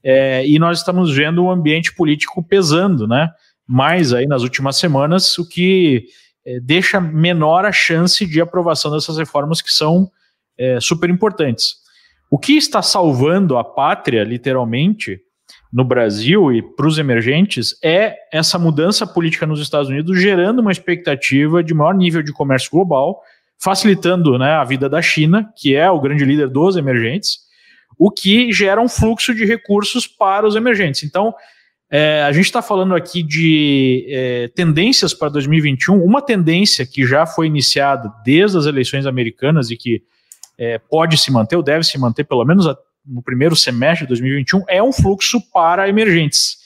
[0.02, 3.28] É, e nós estamos vendo o ambiente político pesando, né?
[3.66, 6.04] Mais aí nas últimas semanas, o que
[6.44, 10.10] é, deixa menor a chance de aprovação dessas reformas que são
[10.58, 11.74] é, super importantes.
[12.30, 15.20] O que está salvando a pátria, literalmente,
[15.72, 20.72] no Brasil e para os emergentes é essa mudança política nos Estados Unidos, gerando uma
[20.72, 23.20] expectativa de maior nível de comércio global,
[23.58, 27.38] facilitando né, a vida da China, que é o grande líder dos emergentes,
[27.98, 31.02] o que gera um fluxo de recursos para os emergentes.
[31.02, 31.34] Então,
[31.90, 37.26] é, a gente está falando aqui de é, tendências para 2021, uma tendência que já
[37.26, 40.02] foi iniciada desde as eleições americanas e que
[40.56, 42.66] é, pode se manter, ou deve se manter pelo menos
[43.04, 46.58] no primeiro semestre de 2021, é um fluxo para emergentes.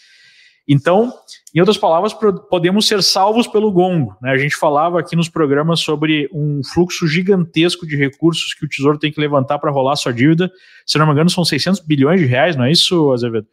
[0.69, 1.13] Então,
[1.55, 2.13] em outras palavras,
[2.51, 4.17] podemos ser salvos pelo gongo.
[4.21, 4.33] Né?
[4.33, 8.99] A gente falava aqui nos programas sobre um fluxo gigantesco de recursos que o Tesouro
[8.99, 10.51] tem que levantar para rolar sua dívida.
[10.85, 13.47] Se não me engano, são 600 bilhões de reais, não é isso, Azevedo?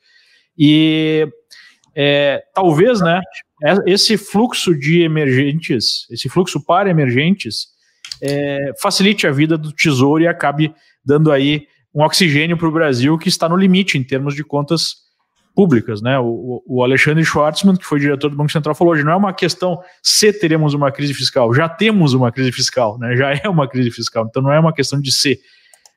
[0.58, 1.28] E
[1.96, 3.22] é, talvez, né,
[3.64, 7.68] é, esse fluxo de emergentes, esse fluxo para emergentes,
[8.20, 10.74] é, facilite a vida do Tesouro e acabe
[11.06, 15.11] dando aí um oxigênio para o Brasil que está no limite em termos de contas
[15.56, 16.18] públicas, né?
[16.20, 19.34] O, o, Alexandre Schwartzman, que foi diretor do Banco Central, falou hoje não é uma
[19.34, 23.16] questão se teremos uma crise fiscal, já temos uma crise fiscal, né?
[23.16, 25.40] Já é uma crise fiscal, então não é uma questão de ser,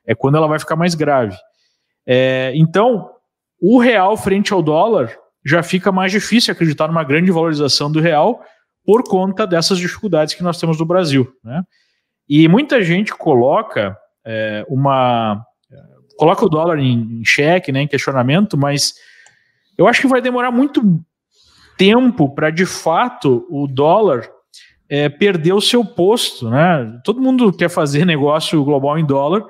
[0.05, 1.35] é quando ela vai ficar mais grave.
[2.05, 3.09] É, então,
[3.61, 8.41] o real frente ao dólar já fica mais difícil acreditar numa grande valorização do real
[8.85, 11.63] por conta dessas dificuldades que nós temos no Brasil, né?
[12.27, 15.43] E muita gente coloca é, uma
[16.17, 18.93] coloca o dólar em, em xeque, né, em questionamento, mas
[19.77, 21.03] eu acho que vai demorar muito
[21.77, 24.29] tempo para, de fato, o dólar
[24.89, 26.49] é, perder o seu posto.
[26.49, 26.99] Né?
[27.03, 29.43] Todo mundo quer fazer negócio global em dólar.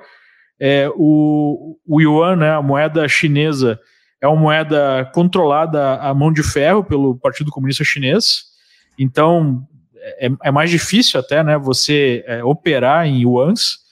[0.58, 3.78] É, o, o yuan, né, a moeda chinesa,
[4.20, 8.44] é uma moeda controlada à mão de ferro pelo Partido Comunista Chinês.
[8.98, 9.62] Então,
[10.18, 13.84] é, é mais difícil até né, você é, operar em yuans.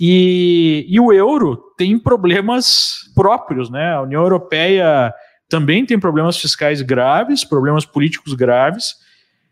[0.00, 3.70] E, e o euro tem problemas próprios.
[3.70, 3.92] Né?
[3.92, 5.14] A União Europeia
[5.54, 8.96] também tem problemas fiscais graves, problemas políticos graves.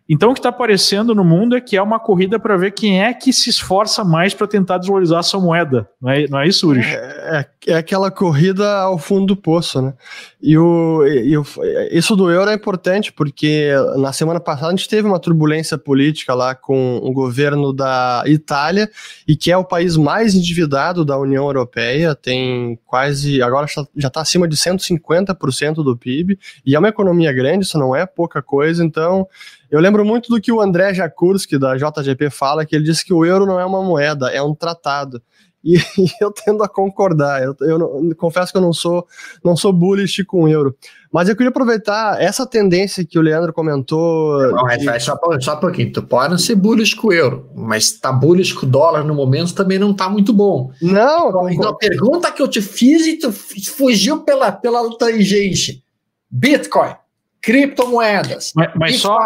[0.09, 3.03] Então, o que está aparecendo no mundo é que é uma corrida para ver quem
[3.03, 5.88] é que se esforça mais para tentar desvalorizar sua moeda.
[6.01, 6.81] Não é, não é isso, Uri?
[6.81, 9.95] É, é, é, aquela corrida ao fundo do poço, né?
[10.43, 11.45] E, o, e o,
[11.93, 16.35] isso do euro é importante porque na semana passada a gente teve uma turbulência política
[16.35, 18.91] lá com o governo da Itália
[19.27, 24.21] e que é o país mais endividado da União Europeia, tem quase, agora já está
[24.21, 26.37] acima de 150% do PIB
[26.67, 29.29] e é uma economia grande, isso não é pouca coisa, então
[29.73, 33.15] eu lembro muito do que o André Jakurski, da JGP, fala, que ele disse que
[33.15, 35.23] o euro não é uma moeda, é um tratado.
[35.65, 37.43] E, e eu tendo a concordar.
[37.43, 39.07] Eu, eu confesso que eu não sou,
[39.43, 40.77] não sou bullish com o euro.
[41.11, 44.39] Mas eu queria aproveitar essa tendência que o Leandro comentou.
[44.53, 44.87] Não, de...
[44.91, 45.91] é, só, só um pouquinho.
[45.91, 49.15] Tu pode não ser bullish com o euro, mas tá bullish com o dólar no
[49.15, 50.71] momento também não tá muito bom.
[50.83, 55.83] Não, então, então a pergunta que eu te fiz e tu fugiu pela, pela tangente.
[56.31, 56.95] Bitcoin,
[57.41, 58.53] criptomoedas.
[58.55, 59.19] Mas, mas só,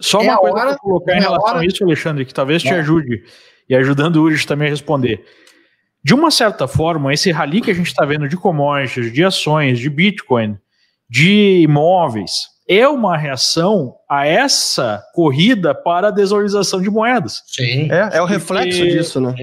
[0.00, 1.60] só é uma coisa para colocar em é relação hora...
[1.60, 2.80] a isso, Alexandre, que talvez te é.
[2.80, 3.22] ajude,
[3.68, 5.24] e ajudando o Urge também a responder.
[6.04, 9.78] De uma certa forma, esse rally que a gente está vendo de commodities, de ações,
[9.78, 10.58] de Bitcoin,
[11.08, 17.42] de imóveis, é uma reação a essa corrida para a desvalorização de moedas.
[17.46, 17.88] Sim.
[17.90, 19.34] É, é o reflexo Porque, disso, né?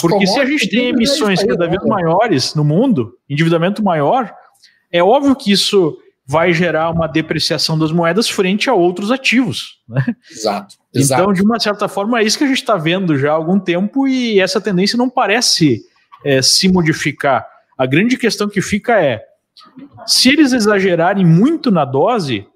[0.00, 4.32] Porque se a gente tem emissões cada vez maiores no mundo, endividamento maior,
[4.90, 5.96] é óbvio que isso
[6.26, 9.80] vai gerar uma depreciação das moedas frente a outros ativos.
[9.88, 10.04] Né?
[10.30, 11.22] Exato, exato.
[11.22, 13.58] Então, de uma certa forma, é isso que a gente está vendo já há algum
[13.58, 15.82] tempo e essa tendência não parece
[16.24, 17.46] é, se modificar.
[17.76, 19.22] A grande questão que fica é:
[20.06, 22.46] se eles exagerarem muito na dose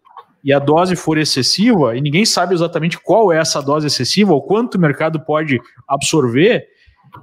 [0.45, 4.43] e a dose for excessiva, e ninguém sabe exatamente qual é essa dose excessiva ou
[4.43, 6.69] quanto o mercado pode absorver,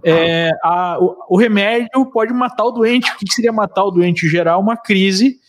[0.03, 3.09] é, a, o, o, remédio pode matar o doente.
[3.11, 4.27] O que seria matar o doente?
[4.27, 5.39] Gerar uma crise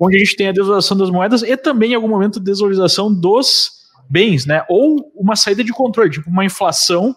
[0.00, 3.12] onde a gente tem a desvalorização das moedas e também, em algum momento, a desvalorização
[3.12, 3.70] dos
[4.08, 4.64] bens, né?
[4.68, 7.14] Ou uma saída de controle, tipo uma inflação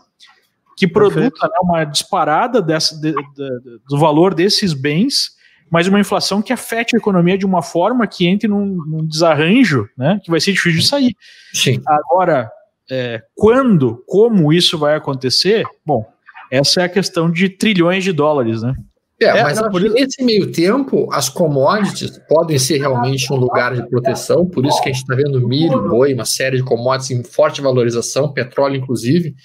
[0.76, 5.32] que produza né, uma disparada dessa, de, de, do valor desses bens,
[5.70, 9.88] mas uma inflação que afete a economia de uma forma que entre num, num desarranjo,
[9.98, 11.16] né, que vai ser difícil de sair.
[11.54, 11.82] Sim.
[11.88, 12.52] Agora,
[12.90, 15.64] é, quando, como isso vai acontecer?
[15.86, 16.06] Bom,
[16.52, 18.76] essa é a questão de trilhões de dólares, né?
[19.24, 23.88] É, é mas não, nesse meio tempo, as commodities podem ser realmente um lugar de
[23.90, 27.24] proteção, por isso que a gente está vendo milho, boi, uma série de commodities em
[27.24, 29.36] forte valorização, petróleo inclusive,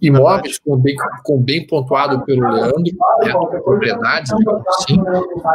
[0.00, 3.32] imóveis com bem, com bem pontuado pelo Leandro, né,
[3.62, 4.32] propriedades,
[4.68, 4.96] assim.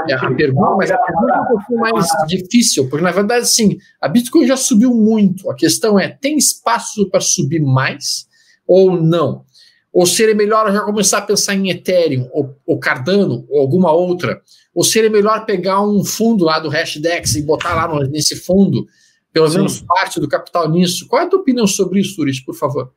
[0.08, 3.78] É a pergunta, mas a pergunta é um pouquinho mais difícil, porque na verdade, sim,
[4.02, 5.50] a Bitcoin já subiu muito.
[5.50, 8.28] A questão é: tem espaço para subir mais
[8.68, 9.44] ou não?
[9.92, 14.42] Ou seria melhor já começar a pensar em Ethereum, ou, ou Cardano, ou alguma outra?
[14.74, 18.86] Ou seria melhor pegar um fundo lá do Hashdex e botar lá no, nesse fundo,
[19.34, 19.58] pelo Sim.
[19.58, 21.08] menos parte do capital nisso?
[21.08, 22.92] Qual é a tua opinião sobre isso, Turis, por favor?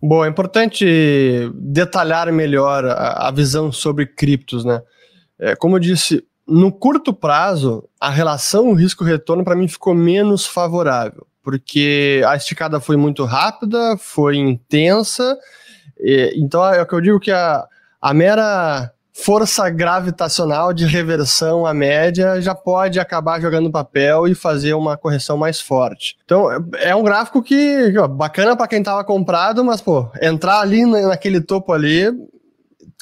[0.00, 4.82] Bom, é importante detalhar melhor a, a visão sobre criptos, né?
[5.38, 11.26] É, como eu disse, no curto prazo, a relação risco-retorno para mim ficou menos favorável,
[11.42, 15.36] porque a esticada foi muito rápida, foi intensa,
[15.98, 17.66] e, então é o que eu digo que a,
[18.00, 24.74] a mera força gravitacional de reversão à média já pode acabar jogando papel e fazer
[24.74, 26.18] uma correção mais forte.
[26.22, 30.84] Então, é um gráfico que ó, bacana para quem estava comprado, mas pô, entrar ali
[30.84, 32.12] naquele topo ali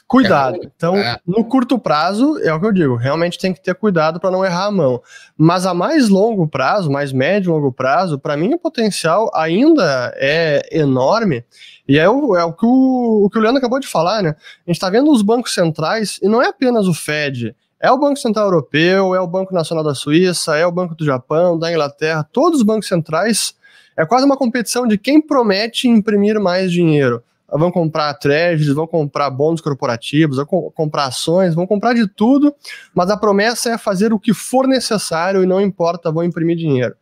[0.07, 0.57] Cuidado.
[0.57, 1.19] É, então, é.
[1.27, 4.45] no curto prazo, é o que eu digo, realmente tem que ter cuidado para não
[4.45, 5.03] errar a mão.
[5.37, 10.15] Mas a mais longo prazo, mais médio e longo prazo, para mim o potencial ainda
[10.17, 11.45] é enorme.
[11.87, 14.31] E é o, é o, que o, o que o Leandro acabou de falar, né?
[14.31, 17.99] A gente está vendo os bancos centrais, e não é apenas o Fed, é o
[17.99, 21.71] Banco Central Europeu, é o Banco Nacional da Suíça, é o Banco do Japão, da
[21.71, 23.55] Inglaterra, todos os bancos centrais.
[23.97, 27.23] É quase uma competição de quem promete imprimir mais dinheiro
[27.59, 32.55] vão comprar treasuries, vão comprar bônus corporativos, vão comprar ações, vão comprar de tudo,
[32.95, 36.95] mas a promessa é fazer o que for necessário e não importa, vão imprimir dinheiro.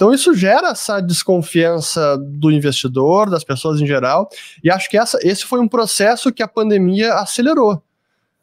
[0.00, 4.30] Então isso gera essa desconfiança do investidor, das pessoas em geral,
[4.64, 7.82] e acho que essa, esse foi um processo que a pandemia acelerou.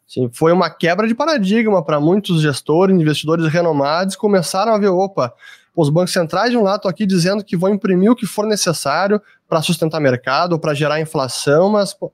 [0.08, 5.34] Assim, foi uma quebra de paradigma para muitos gestores, investidores renomados, começaram a ver, opa,
[5.74, 8.46] os bancos centrais de um lado estão aqui dizendo que vão imprimir o que for
[8.46, 12.12] necessário para sustentar mercado, para gerar inflação, mas pô,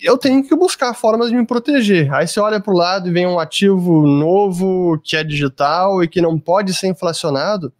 [0.00, 2.14] eu tenho que buscar formas de me proteger.
[2.14, 6.08] Aí você olha para o lado e vem um ativo novo que é digital e
[6.08, 7.72] que não pode ser inflacionado.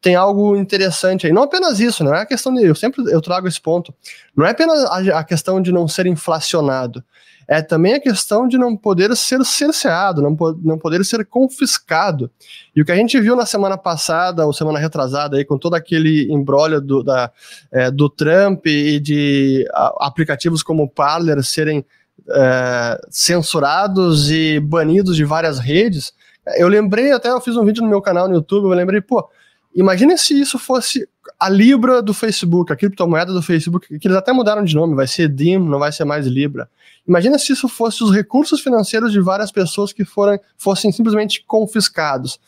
[0.00, 1.32] Tem algo interessante aí.
[1.32, 2.64] Não apenas isso, não é a questão de.
[2.64, 3.94] Eu sempre eu trago esse ponto.
[4.34, 7.04] Não é apenas a, a questão de não ser inflacionado
[7.50, 12.30] é também a questão de não poder ser cerceado, não, não poder ser confiscado.
[12.76, 15.74] E o que a gente viu na semana passada, ou semana retrasada, aí, com todo
[15.74, 17.32] aquele embrólio do, da,
[17.72, 21.84] é, do Trump e de a, aplicativos como o Parler serem
[22.30, 26.12] é, censurados e banidos de várias redes,
[26.54, 29.28] eu lembrei, até eu fiz um vídeo no meu canal no YouTube, eu lembrei, pô,
[29.74, 31.08] imagine se isso fosse
[31.38, 35.06] a Libra do Facebook, a criptomoeda do Facebook, que eles até mudaram de nome, vai
[35.06, 36.68] ser DIM, não vai ser mais Libra.
[37.06, 42.38] Imagina se isso fosse os recursos financeiros de várias pessoas que foram, fossem simplesmente confiscados.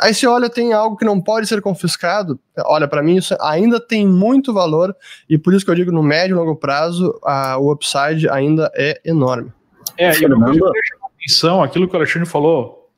[0.00, 2.40] Aí você olha, tem algo que não pode ser confiscado.
[2.64, 4.96] Olha, para mim isso ainda tem muito valor
[5.28, 8.70] e por isso que eu digo no médio e longo prazo a, o upside ainda
[8.74, 9.52] é enorme.
[9.98, 12.88] É, e que atenção, aquilo que o Alexandre falou,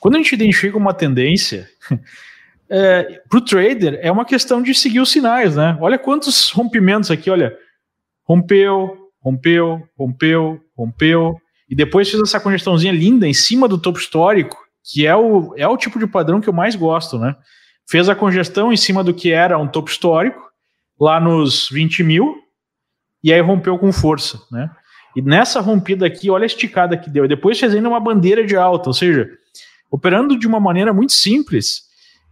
[0.00, 1.68] quando a gente identifica uma tendência,
[2.70, 5.76] é, para o trader é uma questão de seguir os sinais, né?
[5.80, 7.56] Olha quantos rompimentos aqui, olha,
[8.24, 14.56] rompeu, rompeu, rompeu, rompeu, e depois fez essa congestãozinha linda em cima do topo histórico,
[14.84, 17.36] que é o, é o tipo de padrão que eu mais gosto, né?
[17.88, 20.40] Fez a congestão em cima do que era um topo histórico,
[21.00, 22.36] lá nos 20 mil,
[23.22, 24.70] e aí rompeu com força, né?
[25.16, 27.24] E nessa rompida aqui, olha a esticada que deu.
[27.24, 29.28] E depois fez ainda uma bandeira de alta, ou seja,
[29.90, 31.87] operando de uma maneira muito simples,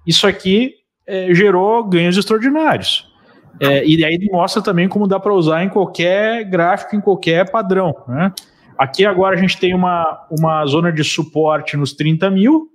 [0.07, 0.75] isso aqui
[1.07, 3.13] é, gerou ganhos extraordinários.
[3.61, 7.95] É, e aí mostra também como dá para usar em qualquer gráfico, em qualquer padrão.
[8.07, 8.33] Né?
[8.79, 12.69] Aqui agora a gente tem uma, uma zona de suporte nos 30 mil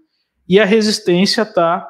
[0.50, 1.88] e a resistência está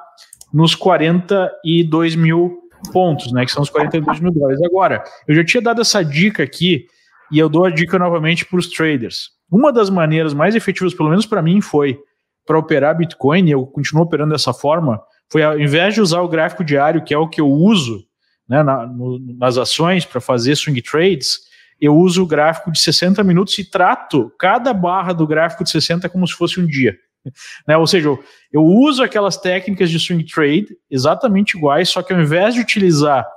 [0.54, 2.60] nos 42 mil
[2.92, 3.46] pontos, né?
[3.46, 4.62] Que são os 42 mil dólares.
[4.64, 6.86] Agora, eu já tinha dado essa dica aqui
[7.32, 9.30] e eu dou a dica novamente para os traders.
[9.50, 11.98] Uma das maneiras mais efetivas, pelo menos para mim, foi
[12.46, 15.02] para operar Bitcoin, e eu continuo operando dessa forma,
[15.32, 18.06] foi ao invés de usar o gráfico diário, que é o que eu uso
[18.48, 21.40] né, na, no, nas ações para fazer swing trades,
[21.80, 26.10] eu uso o gráfico de 60 minutos e trato cada barra do gráfico de 60
[26.10, 26.96] como se fosse um dia.
[27.68, 27.78] Né?
[27.78, 32.20] Ou seja, eu, eu uso aquelas técnicas de swing trade exatamente iguais, só que ao
[32.20, 33.28] invés de utilizar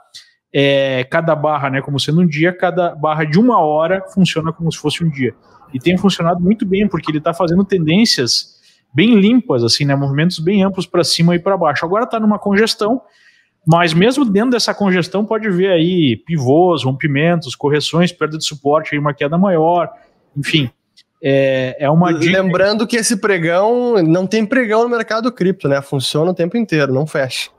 [0.50, 4.72] é, cada barra né, como sendo um dia, cada barra de uma hora funciona como
[4.72, 5.34] se fosse um dia.
[5.74, 8.53] E tem funcionado muito bem, porque ele está fazendo tendências
[8.94, 9.96] bem limpas, assim, né?
[9.96, 11.84] Movimentos bem amplos para cima e para baixo.
[11.84, 13.02] Agora está numa congestão,
[13.66, 18.98] mas mesmo dentro dessa congestão pode ver aí pivôs, rompimentos, correções, perda de suporte, aí
[18.98, 19.90] uma queda maior,
[20.36, 20.70] enfim.
[21.26, 22.42] É, é uma dica...
[22.42, 25.80] Lembrando que esse pregão não tem pregão no mercado cripto, né?
[25.80, 27.50] Funciona o tempo inteiro, não fecha.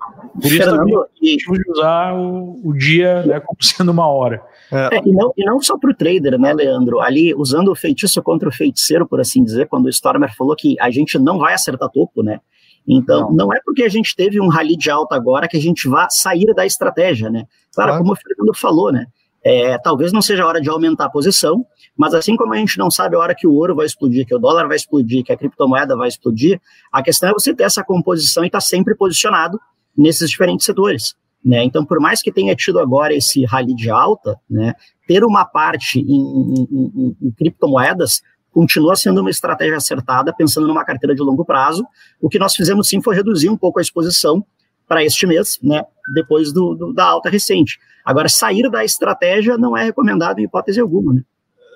[0.42, 1.38] Por isso Fernando, também e...
[1.72, 4.42] usar o, o dia né, como sendo uma hora.
[4.72, 4.98] É.
[4.98, 7.00] É, e, não, e não só para o trader, né, Leandro?
[7.00, 10.76] Ali, usando o feitiço contra o feiticeiro, por assim dizer, quando o Stormer falou que
[10.80, 12.40] a gente não vai acertar topo, né?
[12.88, 13.48] Então, não.
[13.48, 16.08] não é porque a gente teve um rally de alta agora que a gente vá
[16.10, 17.46] sair da estratégia, né?
[17.74, 18.04] Claro, claro.
[18.04, 19.08] como o Fernando falou, né?
[19.44, 21.64] É, talvez não seja a hora de aumentar a posição,
[21.96, 24.34] mas assim como a gente não sabe a hora que o ouro vai explodir, que
[24.34, 26.60] o dólar vai explodir, que a criptomoeda vai explodir,
[26.92, 29.60] a questão é você ter essa composição e estar tá sempre posicionado
[29.98, 31.16] nesses diferentes setores.
[31.44, 31.64] Né?
[31.64, 34.74] Então, por mais que tenha tido agora esse rally de alta, né,
[35.08, 38.22] ter uma parte em, em, em, em criptomoedas
[38.52, 41.86] continua sendo uma estratégia acertada, pensando numa carteira de longo prazo.
[42.22, 44.46] O que nós fizemos sim foi reduzir um pouco a exposição
[44.88, 45.84] para este mês, né,
[46.14, 47.78] depois do, do, da alta recente.
[48.06, 51.14] Agora, sair da estratégia não é recomendado em hipótese alguma.
[51.14, 51.22] Né?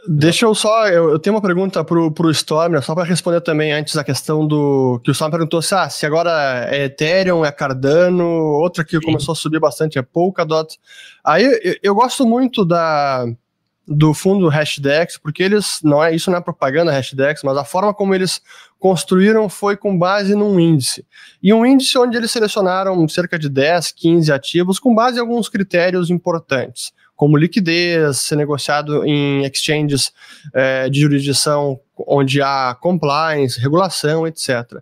[0.08, 3.74] Deixa eu só, eu, eu, tenho uma pergunta pro, pro Stormer, só para responder também
[3.74, 7.52] antes a questão do, que o Stormer perguntou se, ah, se agora é Ethereum, é
[7.52, 9.02] Cardano, outra que Sim.
[9.02, 10.80] começou a subir bastante é Polkadot.
[11.24, 13.26] Aí eu, eu, gosto muito da,
[13.86, 17.94] do fundo Hashdex, porque eles, não é isso não é propaganda Hashdex, mas a forma
[17.94, 18.42] como eles
[18.80, 21.06] construíram foi com base num índice.
[21.44, 25.50] E um índice onde eles selecionaram cerca de 10, 15 ativos com base em alguns
[25.50, 30.14] critérios importantes como liquidez, ser negociado em exchanges
[30.54, 34.82] é, de jurisdição onde há compliance, regulação, etc.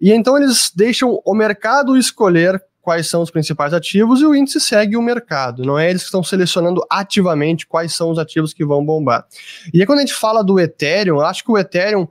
[0.00, 4.60] E então eles deixam o mercado escolher quais são os principais ativos e o índice
[4.60, 8.64] segue o mercado, não é eles que estão selecionando ativamente quais são os ativos que
[8.64, 9.24] vão bombar.
[9.72, 12.08] E aí quando a gente fala do Ethereum, eu acho que o Ethereum,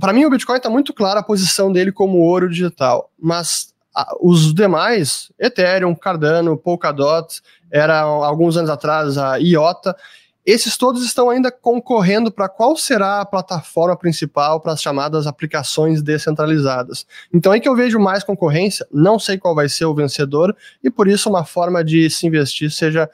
[0.00, 3.71] para mim o Bitcoin está muito clara a posição dele como ouro digital, mas
[4.20, 7.40] os demais, Ethereum, Cardano, Polkadot,
[7.70, 9.96] era alguns anos atrás a IOTA,
[10.44, 16.02] esses todos estão ainda concorrendo para qual será a plataforma principal para as chamadas aplicações
[16.02, 17.06] descentralizadas.
[17.32, 20.90] Então aí que eu vejo mais concorrência, não sei qual vai ser o vencedor, e
[20.90, 23.08] por isso uma forma de se investir seja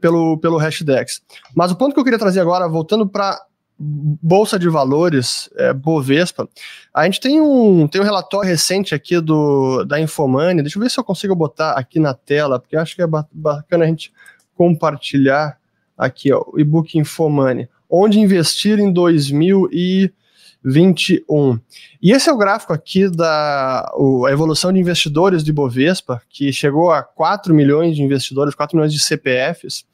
[0.00, 1.22] pelo, pelo Hashdex.
[1.54, 3.40] Mas o ponto que eu queria trazer agora, voltando para
[3.76, 6.48] Bolsa de Valores, é, Bovespa,
[6.92, 10.90] a gente tem um, tem um relatório recente aqui do, da Infomani, deixa eu ver
[10.90, 14.12] se eu consigo botar aqui na tela, porque eu acho que é bacana a gente
[14.56, 15.58] compartilhar
[15.98, 21.58] aqui, ó, o e-book Infomani, onde investir em 2021.
[22.00, 26.52] E esse é o gráfico aqui da o, a evolução de investidores de Bovespa, que
[26.52, 29.84] chegou a 4 milhões de investidores, 4 milhões de CPFs,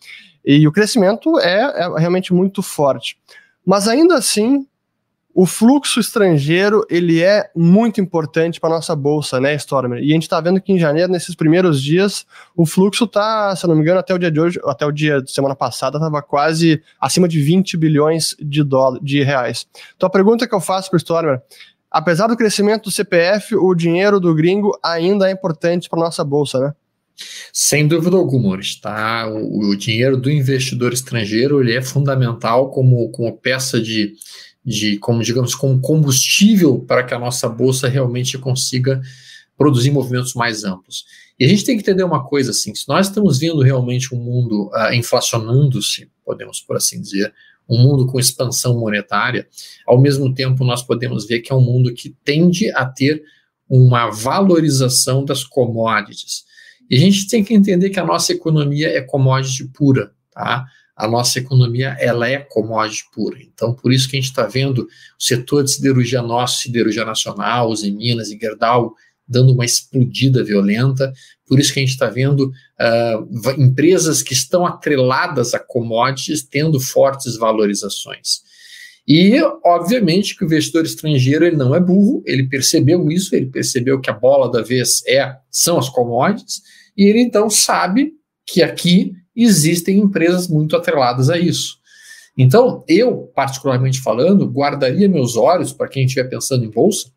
[0.44, 3.16] e o crescimento é, é realmente muito forte.
[3.64, 4.66] Mas ainda assim,
[5.34, 10.02] o fluxo estrangeiro ele é muito importante para nossa bolsa, né, Stormer?
[10.02, 13.64] E a gente está vendo que em janeiro, nesses primeiros dias, o fluxo está, se
[13.64, 15.98] eu não me engano, até o dia de hoje, até o dia de semana passada,
[15.98, 19.66] estava quase acima de 20 bilhões de, dólares, de reais.
[19.96, 21.40] Então a pergunta que eu faço para o Stormer,
[21.90, 26.58] apesar do crescimento do CPF, o dinheiro do gringo ainda é importante para nossa bolsa,
[26.58, 26.74] né?
[27.52, 33.36] Sem dúvida alguma, está o, o, dinheiro do investidor estrangeiro ele é fundamental como, como
[33.36, 34.14] peça de,
[34.64, 39.00] de, como digamos, como combustível para que a nossa bolsa realmente consiga
[39.56, 41.04] produzir movimentos mais amplos.
[41.38, 44.18] E a gente tem que entender uma coisa assim: se nós estamos vendo realmente um
[44.18, 47.32] mundo uh, inflacionando-se, podemos por assim dizer,
[47.68, 49.48] um mundo com expansão monetária,
[49.86, 53.22] ao mesmo tempo nós podemos ver que é um mundo que tende a ter
[53.68, 56.44] uma valorização das commodities.
[56.90, 60.66] E a gente tem que entender que a nossa economia é commodity pura, tá?
[60.96, 63.38] A nossa economia, ela é commodity pura.
[63.40, 67.70] Então, por isso que a gente está vendo o setor de siderurgia nosso, siderurgia nacional,
[67.70, 68.94] os em Minas e Gerdau,
[69.26, 71.12] dando uma explodida violenta.
[71.46, 76.80] Por isso que a gente está vendo uh, empresas que estão atreladas a commodities tendo
[76.80, 78.40] fortes valorizações.
[79.06, 84.00] E, obviamente, que o investidor estrangeiro ele não é burro, ele percebeu isso, ele percebeu
[84.00, 86.62] que a bola da vez é são as commodities,
[86.96, 88.12] e ele então sabe
[88.46, 91.78] que aqui existem empresas muito atreladas a isso.
[92.36, 97.10] Então, eu, particularmente falando, guardaria meus olhos para quem estiver pensando em bolsa,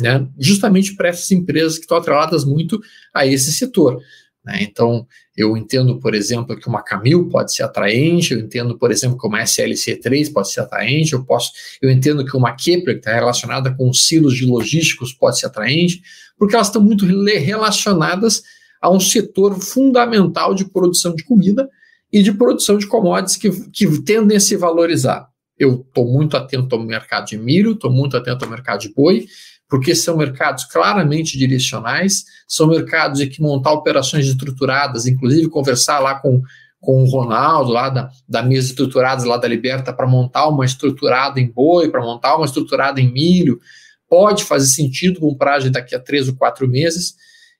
[0.00, 2.80] né, justamente para essas empresas que estão atreladas muito
[3.12, 4.00] a esse setor.
[4.44, 4.58] Né?
[4.62, 9.18] Então, eu entendo, por exemplo, que uma Camil pode ser atraente, eu entendo, por exemplo,
[9.18, 13.14] que uma SLC3 pode ser atraente, eu, posso, eu entendo que uma Kepler, que está
[13.14, 16.00] relacionada com os silos de logísticos, pode ser atraente,
[16.38, 18.42] porque elas estão muito relacionadas
[18.80, 21.68] a um setor fundamental de produção de comida
[22.12, 25.28] e de produção de commodities que, que tendem a se valorizar.
[25.58, 29.26] Eu estou muito atento ao mercado de milho, estou muito atento ao mercado de boi,
[29.68, 36.14] porque são mercados claramente direcionais, são mercados em que montar operações estruturadas, inclusive conversar lá
[36.14, 36.40] com,
[36.80, 41.38] com o Ronaldo, lá da, da mesa estruturadas lá da Liberta, para montar uma estruturada
[41.38, 43.60] em boi, para montar uma estruturada em milho,
[44.08, 47.14] pode fazer sentido com prazo daqui a três ou quatro meses.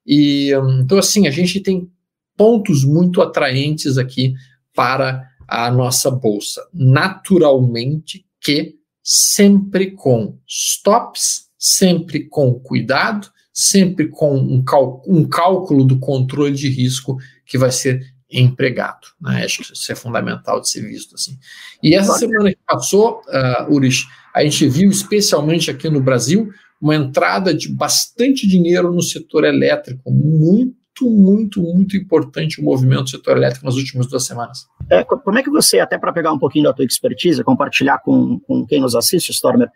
[0.08, 0.50] E
[0.80, 1.90] então, assim, a gente tem
[2.34, 4.32] pontos muito atraentes aqui
[4.74, 6.66] para a nossa bolsa.
[6.72, 14.64] Naturalmente que sempre com stops, sempre com cuidado, sempre com um,
[15.06, 19.08] um cálculo do controle de risco que vai ser empregado.
[19.20, 19.44] Né?
[19.44, 21.36] Acho que isso é fundamental de ser visto assim.
[21.82, 26.94] E essa semana que passou, uh, Urish, a gente viu, especialmente aqui no Brasil, uma
[26.94, 33.36] entrada de bastante dinheiro no setor elétrico, muito, muito, muito importante o movimento do setor
[33.36, 34.66] elétrico nas últimas duas semanas.
[34.90, 38.38] É, como é que você, até para pegar um pouquinho da tua expertise, compartilhar com,
[38.40, 39.68] com quem nos assiste, Stormer,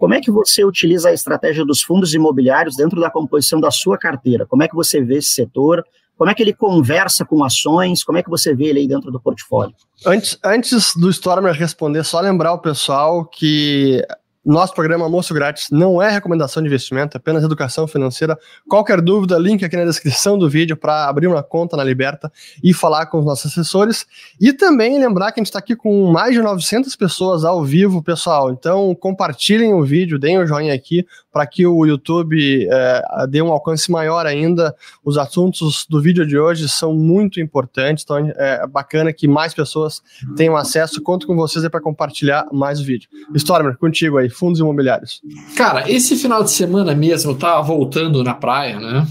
[0.00, 3.98] como é que você utiliza a estratégia dos fundos imobiliários dentro da composição da sua
[3.98, 4.46] carteira?
[4.46, 5.84] Como é que você vê esse setor?
[6.16, 8.02] Como é que ele conversa com ações?
[8.02, 9.74] Como é que você vê ele aí dentro do portfólio?
[10.06, 14.02] Antes, antes do Stormer responder, só lembrar o pessoal que
[14.44, 18.38] nosso programa Almoço Grátis não é recomendação de investimento, é apenas educação financeira.
[18.68, 22.32] Qualquer dúvida, link aqui na descrição do vídeo para abrir uma conta na Liberta
[22.64, 24.06] e falar com os nossos assessores.
[24.40, 28.02] E também lembrar que a gente está aqui com mais de 900 pessoas ao vivo,
[28.02, 28.50] pessoal.
[28.50, 33.42] Então compartilhem o vídeo, deem o um joinha aqui para que o YouTube é, dê
[33.42, 34.74] um alcance maior ainda.
[35.04, 40.02] Os assuntos do vídeo de hoje são muito importantes, então é bacana que mais pessoas
[40.34, 41.02] tenham acesso.
[41.02, 43.08] Conto com vocês para compartilhar mais o vídeo.
[43.34, 45.20] Stormer, contigo aí fundos imobiliários?
[45.56, 49.06] Cara, esse final de semana mesmo eu tava voltando na praia, né?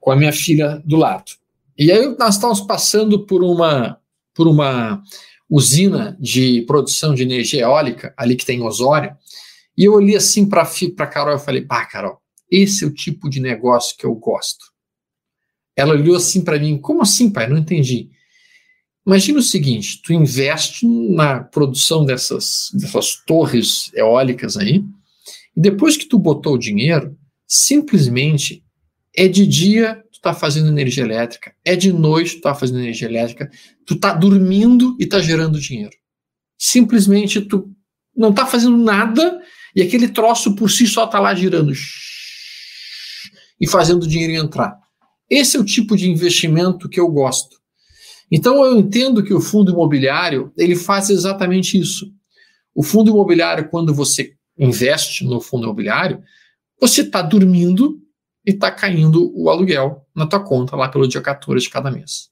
[0.00, 1.32] Com a minha filha do lado.
[1.78, 3.98] E aí nós estávamos passando por uma,
[4.34, 5.02] por uma
[5.48, 9.16] usina de produção de energia eólica, ali que tem Osório,
[9.76, 12.18] e eu olhei assim para a Carol e falei: pá, Carol,
[12.50, 14.66] esse é o tipo de negócio que eu gosto.
[15.74, 17.48] Ela olhou assim para mim: como assim, pai?
[17.48, 18.10] Não entendi.
[19.06, 24.84] Imagina o seguinte: tu investe na produção dessas, dessas torres eólicas aí,
[25.56, 28.64] e depois que tu botou o dinheiro, simplesmente
[29.16, 33.08] é de dia tu tá fazendo energia elétrica, é de noite tu tá fazendo energia
[33.08, 33.50] elétrica,
[33.84, 35.94] tu tá dormindo e tá gerando dinheiro.
[36.58, 37.70] Simplesmente tu
[38.16, 39.40] não tá fazendo nada
[39.74, 41.72] e aquele troço por si só tá lá girando
[43.60, 44.76] e fazendo o dinheiro entrar.
[45.28, 47.61] Esse é o tipo de investimento que eu gosto.
[48.34, 52.10] Então eu entendo que o fundo imobiliário ele faz exatamente isso.
[52.74, 56.22] O fundo imobiliário, quando você investe no fundo imobiliário,
[56.80, 58.00] você está dormindo
[58.46, 62.30] e está caindo o aluguel na tua conta lá pelo dia 14 de cada mês.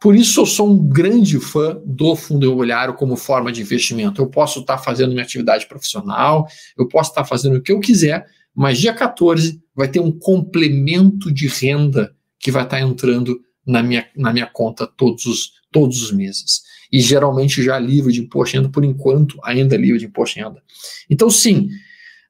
[0.00, 4.22] Por isso eu sou um grande fã do fundo imobiliário como forma de investimento.
[4.22, 6.46] Eu posso estar tá fazendo minha atividade profissional,
[6.78, 8.24] eu posso estar tá fazendo o que eu quiser,
[8.54, 13.40] mas dia 14 vai ter um complemento de renda que vai estar tá entrando
[13.70, 16.62] na minha, na minha conta todos os, todos os meses.
[16.92, 20.44] E geralmente já livre de imposto de renda, por enquanto ainda livre de imposto de
[20.44, 20.62] renda.
[21.08, 21.68] Então, sim,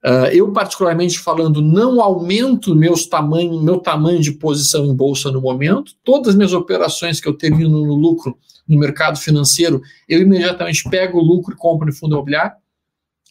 [0.05, 5.41] uh, eu particularmente falando, não aumento meus tamanho, meu tamanho de posição em bolsa no
[5.41, 5.93] momento.
[6.05, 8.37] Todas as minhas operações que eu termino no lucro
[8.69, 12.53] no mercado financeiro, eu imediatamente pego o lucro e compro no fundo imobiliário.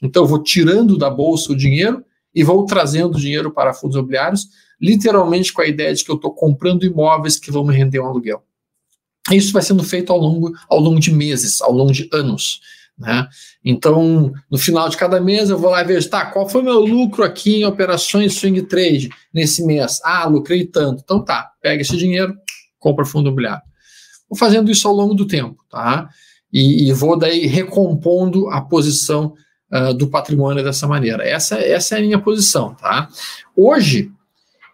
[0.01, 2.03] Então, eu vou tirando da bolsa o dinheiro
[2.33, 4.47] e vou trazendo dinheiro para fundos imobiliários
[4.81, 8.05] literalmente com a ideia de que eu estou comprando imóveis que vão me render um
[8.05, 8.43] aluguel.
[9.31, 12.61] Isso vai sendo feito ao longo, ao longo de meses, ao longo de anos.
[12.97, 13.27] Né?
[13.63, 16.79] Então, no final de cada mês, eu vou lá e vejo, tá, qual foi meu
[16.79, 20.01] lucro aqui em operações swing trade nesse mês?
[20.03, 21.01] Ah, lucrei tanto.
[21.03, 22.35] Então tá, pega esse dinheiro,
[22.77, 23.63] compra fundo imobiliário.
[24.29, 26.09] Vou fazendo isso ao longo do tempo, tá?
[26.51, 29.33] E, e vou daí recompondo a posição
[29.71, 31.23] uh, do patrimônio dessa maneira.
[31.23, 33.07] Essa, essa é a minha posição, tá?
[33.55, 34.11] Hoje,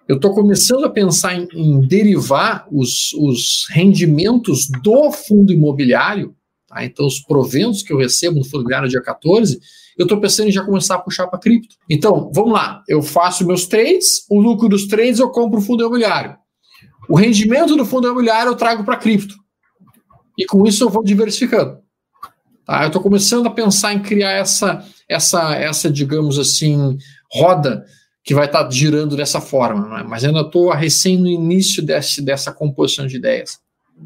[0.08, 6.36] eu estou começando a pensar em, em derivar os, os, rendimentos do fundo imobiliário,
[6.68, 6.86] tá?
[6.86, 9.60] então os proventos que eu recebo no fundo imobiliário dia 14,
[9.98, 11.76] eu estou pensando em já começar a puxar para cripto.
[11.90, 15.82] Então, vamos lá, eu faço meus trades, o lucro dos trades eu compro o fundo
[15.82, 16.36] imobiliário.
[17.10, 19.36] O rendimento do fundo imobiliário eu trago para cripto.
[20.38, 21.80] E com isso eu vou diversificando.
[22.66, 22.84] Tá?
[22.84, 26.98] Eu estou começando a pensar em criar essa, essa, essa, digamos assim,
[27.32, 27.86] roda
[28.26, 30.04] que vai estar tá girando dessa forma, é?
[30.04, 33.60] mas ainda estou recém no início desse, dessa composição de ideias.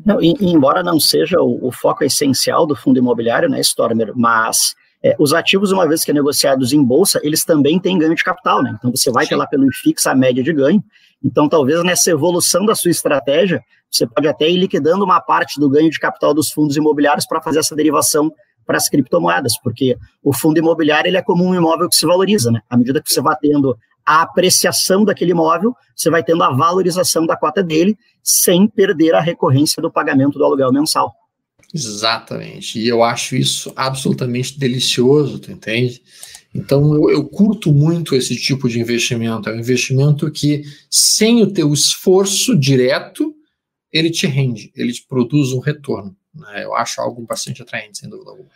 [0.05, 4.75] Não, e, embora não seja o, o, foco essencial do fundo imobiliário, né, Stormer, mas
[5.01, 8.23] é, os ativos, uma vez que é negociados em bolsa, eles também têm ganho de
[8.23, 8.75] capital, né?
[8.77, 9.29] Então você vai Sim.
[9.29, 10.83] ter lá pelo IFIX a média de ganho.
[11.23, 15.69] Então, talvez nessa evolução da sua estratégia, você pode até ir liquidando uma parte do
[15.69, 18.31] ganho de capital dos fundos imobiliários para fazer essa derivação
[18.65, 22.51] para as criptomoedas, porque o fundo imobiliário ele é como um imóvel que se valoriza,
[22.51, 22.61] né?
[22.69, 23.75] À medida que você vai tendo
[24.09, 29.21] a apreciação daquele imóvel, você vai tendo a valorização da cota dele, sem perder a
[29.21, 31.13] recorrência do pagamento do aluguel mensal.
[31.71, 32.79] Exatamente.
[32.79, 36.01] E eu acho isso absolutamente delicioso, tu entende?
[36.55, 39.47] Então eu, eu, curto muito esse tipo de investimento.
[39.47, 43.35] É um investimento que, sem o teu esforço direto,
[43.93, 46.17] ele te rende, ele te produz um retorno.
[46.33, 46.63] Né?
[46.63, 48.49] Eu acho algo bastante atraente, sem dúvida alguma.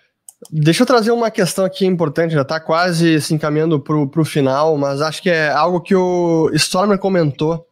[0.51, 4.77] Deixa eu trazer uma questão aqui importante, já está quase se encaminhando para o final,
[4.77, 7.67] mas acho que é algo que o Stormer comentou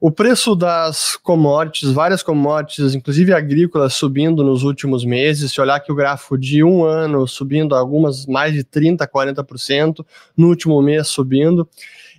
[0.00, 5.52] o preço das commodities, várias commodities, inclusive agrícolas, subindo nos últimos meses.
[5.52, 10.06] Se olhar aqui o gráfico de um ano, subindo algumas mais de 30%, 40%,
[10.36, 11.68] no último mês subindo.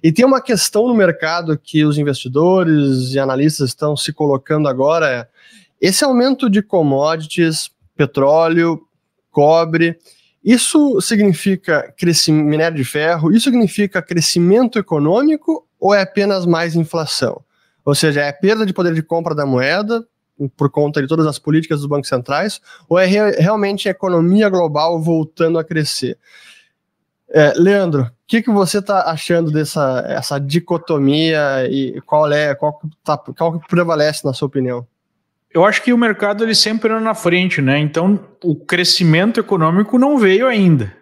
[0.04, 5.10] E tem uma questão no mercado que os investidores e analistas estão se colocando agora:
[5.10, 5.28] é
[5.80, 8.82] esse aumento de commodities, petróleo,
[9.40, 9.98] cobre,
[10.44, 11.94] isso significa
[12.28, 17.42] minério de ferro, isso significa crescimento econômico ou é apenas mais inflação?
[17.86, 20.06] Ou seja, é perda de poder de compra da moeda
[20.58, 22.60] por conta de todas as políticas dos bancos centrais,
[22.90, 26.18] ou é re realmente a economia global voltando a crescer?
[27.30, 32.82] É, Leandro, o que, que você está achando dessa essa dicotomia e qual é qual,
[33.06, 34.86] tá, qual que prevalece na sua opinião?
[35.54, 37.80] Eu acho que o mercado ele sempre anda na frente, né?
[37.80, 40.94] Então o crescimento econômico não veio ainda.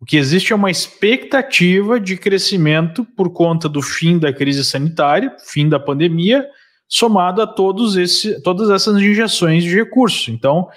[0.00, 5.34] O que existe é uma expectativa de crescimento por conta do fim da crise sanitária,
[5.44, 6.46] fim da pandemia,
[6.88, 10.28] somado a todos esse, todas essas injeções de recursos.
[10.28, 10.68] Então,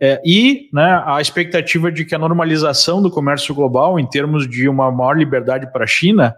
[0.00, 4.68] é, e né, a expectativa de que a normalização do comércio global, em termos de
[4.68, 6.34] uma maior liberdade para a China,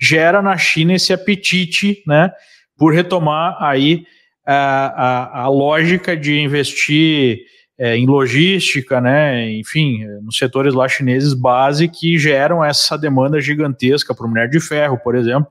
[0.00, 2.32] gera na China esse apetite né,
[2.76, 4.04] por retomar aí
[4.46, 7.40] a, a, a lógica de investir
[7.78, 14.14] é, em logística, né, enfim, nos setores lá chineses base que geram essa demanda gigantesca
[14.14, 15.48] para o minério de ferro, por exemplo.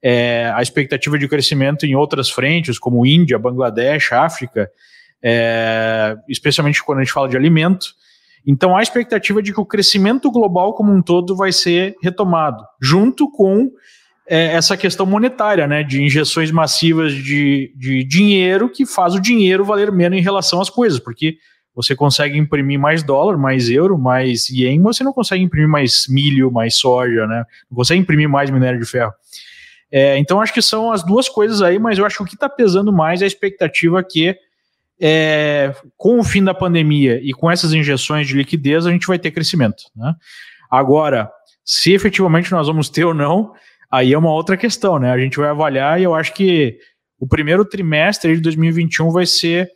[0.00, 4.70] É, a expectativa de crescimento em outras frentes, como Índia, Bangladesh, África,
[5.20, 7.88] é, especialmente quando a gente fala de alimento.
[8.46, 12.62] Então, há a expectativa de que o crescimento global como um todo vai ser retomado,
[12.80, 13.70] junto com
[14.28, 19.64] é, essa questão monetária, né, de injeções massivas de, de dinheiro que faz o dinheiro
[19.64, 21.38] valer menos em relação às coisas, porque
[21.74, 26.50] você consegue imprimir mais dólar, mais euro, mais ien, você não consegue imprimir mais milho,
[26.50, 27.44] mais soja, né?
[27.70, 29.12] Não consegue imprimir mais minério de ferro.
[29.90, 32.34] É, então, acho que são as duas coisas aí, mas eu acho que o que
[32.34, 34.36] está pesando mais é a expectativa que,
[35.00, 39.18] é, com o fim da pandemia e com essas injeções de liquidez, a gente vai
[39.18, 39.84] ter crescimento.
[39.96, 40.14] Né?
[40.70, 41.30] Agora,
[41.64, 43.52] se efetivamente nós vamos ter ou não,
[43.90, 45.10] aí é uma outra questão, né?
[45.10, 46.78] A gente vai avaliar e eu acho que
[47.18, 49.70] o primeiro trimestre de 2021 vai ser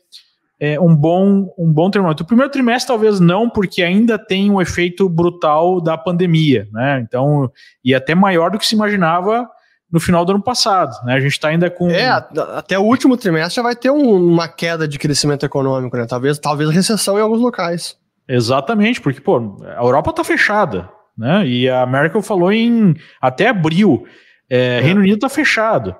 [0.61, 2.23] é, um bom um bom termômetro.
[2.23, 7.01] O primeiro trimestre talvez não, porque ainda tem um efeito brutal da pandemia, né?
[7.01, 7.51] Então,
[7.85, 9.49] e até maior do que se imaginava
[9.91, 11.15] no final do ano passado, né?
[11.15, 14.47] A gente está ainda com é até o último trimestre já vai ter um, uma
[14.47, 16.07] queda de crescimento econômico, né?
[16.07, 17.97] Talvez talvez recessão em alguns locais.
[18.29, 21.47] Exatamente, porque pô, a Europa está fechada, né?
[21.47, 24.07] E a Merkel falou em até abril.
[24.49, 24.81] É, é.
[24.81, 25.95] Reino Unido está fechado.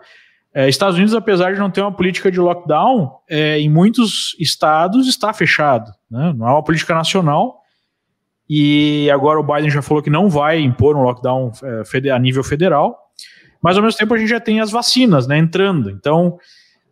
[0.55, 5.09] É, Estados Unidos, apesar de não ter uma política de lockdown, é, em muitos estados
[5.09, 5.91] está fechado.
[6.11, 6.33] Né?
[6.37, 7.63] Não é uma política nacional.
[8.49, 12.45] E agora o Biden já falou que não vai impor um lockdown é, a nível
[12.45, 12.99] federal.
[13.63, 15.89] Mas ao mesmo tempo a gente já tem as vacinas né, entrando.
[15.89, 16.37] Então,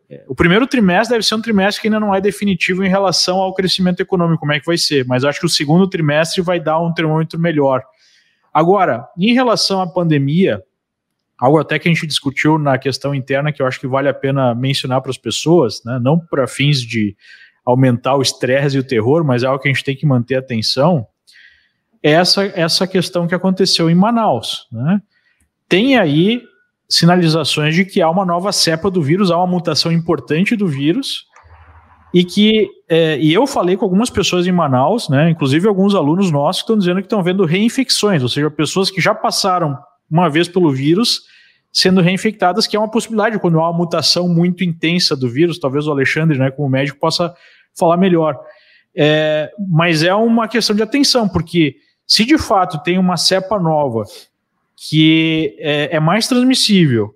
[0.09, 3.39] é, o primeiro trimestre deve ser um trimestre que ainda não é definitivo em relação
[3.39, 5.05] ao crescimento econômico, como é que vai ser.
[5.05, 7.83] Mas acho que o segundo trimestre vai dar um termômetro melhor.
[8.53, 10.63] Agora, em relação à pandemia,
[11.39, 14.15] algo até que a gente discutiu na questão interna que eu acho que vale a
[14.15, 15.99] pena mencionar para as pessoas, né?
[16.03, 17.17] não para fins de
[17.65, 20.37] aumentar o estresse e o terror, mas é algo que a gente tem que manter
[20.37, 21.07] atenção,
[22.03, 24.67] é essa, essa questão que aconteceu em Manaus.
[24.73, 25.01] Né?
[25.69, 26.43] Tem aí
[26.89, 31.27] sinalizações de que há uma nova cepa do vírus, há uma mutação importante do vírus,
[32.13, 36.31] e que é, e eu falei com algumas pessoas em Manaus, né, inclusive alguns alunos
[36.31, 39.79] nossos que estão dizendo que estão vendo reinfecções, ou seja, pessoas que já passaram
[40.11, 41.23] uma vez pelo vírus
[41.73, 45.59] sendo reinfectadas, que é uma possibilidade quando há uma mutação muito intensa do vírus.
[45.59, 47.33] Talvez o Alexandre, né, como médico, possa
[47.79, 48.39] falar melhor.
[48.97, 54.03] É, mas é uma questão de atenção, porque se de fato tem uma cepa nova
[54.89, 57.15] que é, é mais transmissível,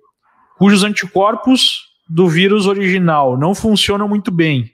[0.57, 4.71] cujos anticorpos do vírus original não funcionam muito bem,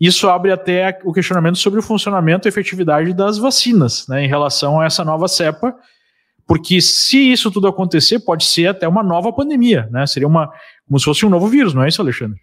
[0.00, 4.80] isso abre até o questionamento sobre o funcionamento e efetividade das vacinas, né, em relação
[4.80, 5.74] a essa nova cepa,
[6.46, 10.06] porque se isso tudo acontecer, pode ser até uma nova pandemia, né?
[10.06, 10.48] Seria uma
[10.86, 12.38] como se fosse um novo vírus, não é isso, Alexandre?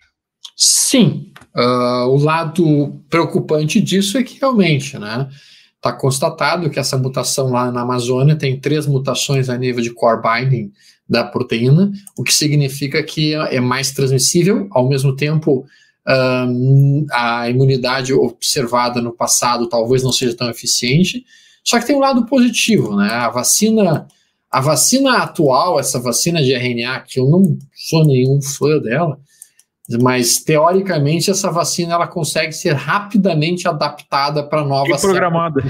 [0.57, 1.31] Sim.
[1.55, 5.29] Uh, o lado preocupante disso é que realmente, né?
[5.75, 10.21] Está constatado que essa mutação lá na Amazônia tem três mutações a nível de core
[10.21, 10.71] binding
[11.07, 15.65] da proteína, o que significa que é mais transmissível, ao mesmo tempo
[16.07, 21.25] um, a imunidade observada no passado talvez não seja tão eficiente,
[21.63, 23.09] só que tem um lado positivo, né?
[23.09, 24.07] A vacina,
[24.51, 29.17] a vacina atual, essa vacina de RNA, que eu não sou nenhum fã dela,
[30.01, 35.61] mas teoricamente essa vacina ela consegue ser rapidamente adaptada para nova reprogramada.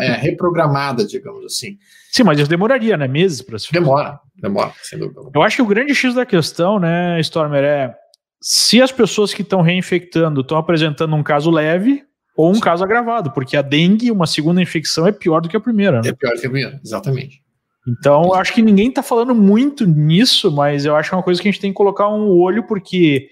[0.00, 1.78] é reprogramada digamos assim.
[2.10, 3.08] Sim mas isso demoraria né?
[3.08, 6.78] Meses para se demora demora sem dúvida eu acho que o grande x da questão
[6.78, 7.94] né Stormer é
[8.42, 12.02] se as pessoas que estão reinfectando estão apresentando um caso leve
[12.36, 12.60] ou um Sim.
[12.60, 16.02] caso agravado, porque a dengue, uma segunda infecção, é pior do que a primeira.
[16.02, 16.08] Né?
[16.08, 17.40] É pior do que a primeira, exatamente.
[17.86, 21.40] Então, acho que ninguém está falando muito nisso, mas eu acho que é uma coisa
[21.40, 23.28] que a gente tem que colocar um olho, porque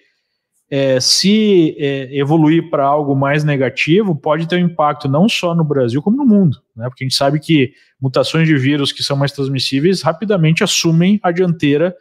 [0.70, 5.64] é, se é, evoluir para algo mais negativo, pode ter um impacto não só no
[5.64, 6.58] Brasil, como no mundo.
[6.76, 6.88] Né?
[6.88, 11.32] Porque a gente sabe que mutações de vírus que são mais transmissíveis rapidamente assumem a
[11.32, 11.94] dianteira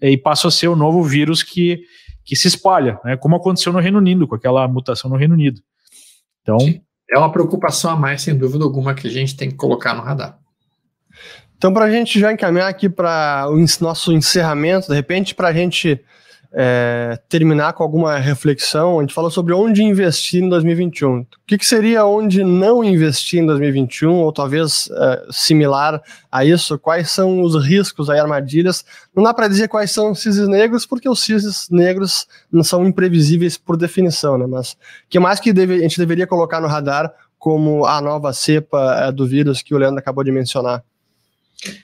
[0.00, 1.82] é, e passam a ser o novo vírus que
[2.24, 5.60] que se espalha, né, como aconteceu no Reino Unido, com aquela mutação no Reino Unido.
[6.42, 6.58] Então.
[7.10, 10.00] É uma preocupação a mais, sem dúvida alguma, que a gente tem que colocar no
[10.00, 10.38] radar.
[11.58, 15.52] Então, para a gente já encaminhar aqui para o nosso encerramento, de repente, para a
[15.52, 16.02] gente
[16.54, 21.20] é, terminar com alguma reflexão, a gente falou sobre onde investir em 2021.
[21.20, 26.78] O que, que seria onde não investir em 2021, ou talvez é, similar a isso?
[26.78, 28.84] Quais são os riscos e armadilhas?
[29.14, 32.86] Não dá para dizer quais são os cisnes negros, porque os cisnes negros não são
[32.86, 34.46] imprevisíveis por definição, né?
[34.46, 34.76] Mas o
[35.08, 39.12] que mais que deve, a gente deveria colocar no radar como a nova cepa é,
[39.12, 40.84] do vírus que o Leandro acabou de mencionar?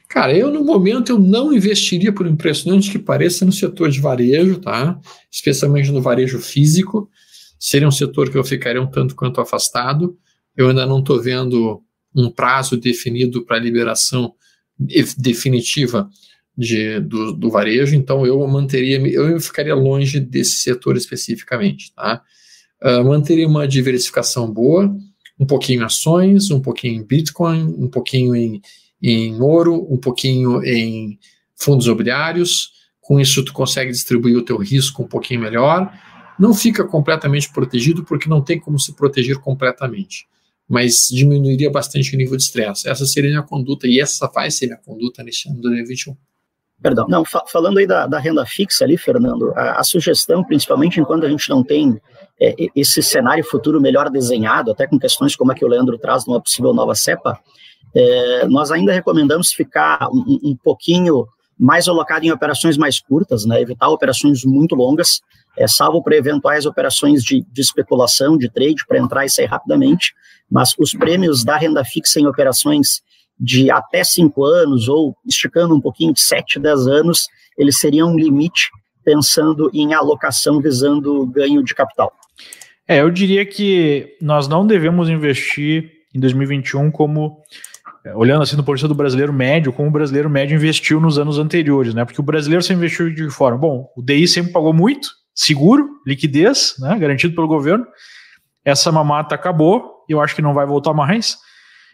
[0.08, 4.58] Cara, eu no momento eu não investiria, por impressionante que pareça, no setor de varejo,
[4.58, 4.98] tá?
[5.30, 7.08] Especialmente no varejo físico.
[7.58, 10.16] Seria um setor que eu ficaria um tanto quanto afastado.
[10.56, 11.82] Eu ainda não estou vendo
[12.14, 14.34] um prazo definido para liberação
[15.16, 16.08] definitiva
[16.56, 22.22] de, do, do, varejo, então eu manteria, eu ficaria longe desse setor especificamente, tá?
[22.82, 24.92] Uh, manteria uma diversificação boa,
[25.38, 28.60] um pouquinho em ações, um pouquinho em Bitcoin, um pouquinho em
[29.03, 31.18] em ouro, um pouquinho em
[31.57, 32.72] fundos imobiliários.
[33.01, 35.92] Com isso, tu consegue distribuir o teu risco um pouquinho melhor.
[36.38, 40.26] Não fica completamente protegido, porque não tem como se proteger completamente,
[40.68, 42.88] mas diminuiria bastante o nível de estresse.
[42.88, 45.62] Essa seria a minha conduta, e essa vai ser a minha conduta neste ano de
[45.62, 46.16] 2021.
[46.80, 51.01] Perdão, não, fa falando aí da, da, renda fixa ali, Fernando, a, a, sugestão, principalmente
[51.01, 52.01] enquanto a gente não tem
[52.40, 56.24] é, esse cenário futuro melhor desenhado, até com questões como a que o Leandro traz
[56.24, 57.36] numa possível nova cepa,
[57.95, 61.26] é, nós ainda recomendamos ficar um, um, pouquinho
[61.59, 65.20] mais alocado em operações mais curtas, né, evitar operações muito longas,
[65.57, 70.14] é, salvo para eventuais operações de, de especulação, de trade, para entrar e sair rapidamente,
[70.51, 73.03] mas os prêmios da renda fixa em operações
[73.39, 77.26] de até cinco anos, ou esticando um pouquinho de 7, 10 anos,
[77.57, 78.70] eles seriam um limite
[79.05, 82.12] pensando em alocação visando ganho de capital.
[82.86, 87.43] É, eu diria que nós não devemos investir em 2021 como
[88.14, 91.94] olhando assim no vista do brasileiro médio, como o brasileiro médio investiu nos anos anteriores,
[91.94, 92.04] né?
[92.04, 96.74] Porque o brasileiro sempre investiu de forma, bom, o DI sempre pagou muito, seguro, liquidez,
[96.78, 96.98] né?
[96.98, 97.86] Garantido pelo governo.
[98.64, 101.38] Essa mamata acabou, eu acho que não vai voltar mais.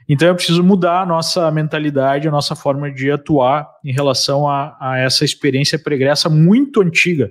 [0.09, 4.77] Então é preciso mudar a nossa mentalidade, a nossa forma de atuar em relação a,
[4.81, 7.31] a essa experiência pregressa muito antiga.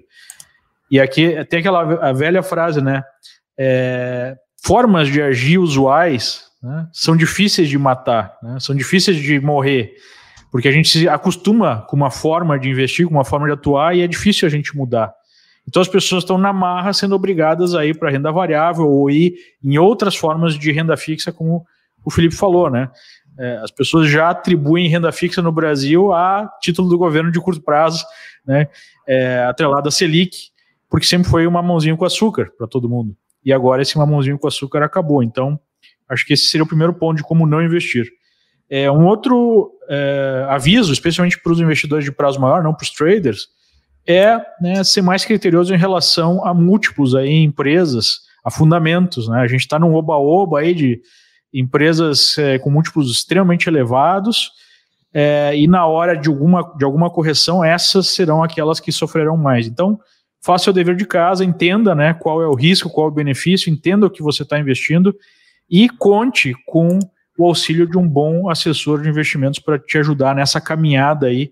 [0.90, 3.04] E aqui tem aquela velha frase, né?
[3.58, 9.94] É, formas de agir usuais né, são difíceis de matar, né, são difíceis de morrer,
[10.50, 13.96] porque a gente se acostuma com uma forma de investir, com uma forma de atuar,
[13.96, 15.14] e é difícil a gente mudar.
[15.68, 19.36] Então as pessoas estão na marra sendo obrigadas a ir para renda variável ou ir
[19.64, 21.66] em outras formas de renda fixa, como
[22.04, 22.90] o Felipe falou, né?
[23.40, 27.62] É, as pessoas já atribuem renda fixa no Brasil a título do governo de curto
[27.62, 28.06] prazo,
[28.46, 28.68] né?
[29.08, 30.50] É, atrelado a Selic,
[30.90, 33.16] porque sempre foi uma mãozinha com açúcar para todo mundo.
[33.44, 35.24] E agora esse mamãozinho com açúcar acabou.
[35.24, 35.60] Então,
[36.10, 38.08] Acho que esse seria o primeiro ponto de como não investir.
[38.70, 42.92] É, um outro é, aviso, especialmente para os investidores de prazo maior, não para os
[42.92, 43.48] traders,
[44.06, 49.28] é né, ser mais criterioso em relação a múltiplos aí, em empresas, a fundamentos.
[49.28, 49.40] Né?
[49.42, 51.02] A gente está num oba-oba aí de
[51.54, 54.52] empresas é, com múltiplos extremamente elevados,
[55.14, 59.68] é, e na hora de alguma, de alguma correção, essas serão aquelas que sofrerão mais.
[59.68, 60.00] Então,
[60.42, 63.72] faça o dever de casa, entenda né, qual é o risco, qual é o benefício,
[63.72, 65.16] entenda o que você está investindo
[65.70, 67.00] e conte com
[67.38, 71.52] o auxílio de um bom assessor de investimentos para te ajudar nessa caminhada aí,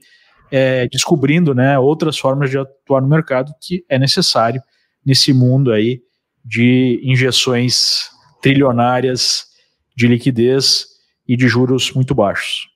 [0.52, 4.62] é, descobrindo né, outras formas de atuar no mercado que é necessário
[5.06, 6.02] nesse mundo aí
[6.44, 8.10] de injeções
[8.42, 9.46] trilionárias
[9.96, 10.88] de liquidez
[11.28, 12.71] e de juros muito baixos.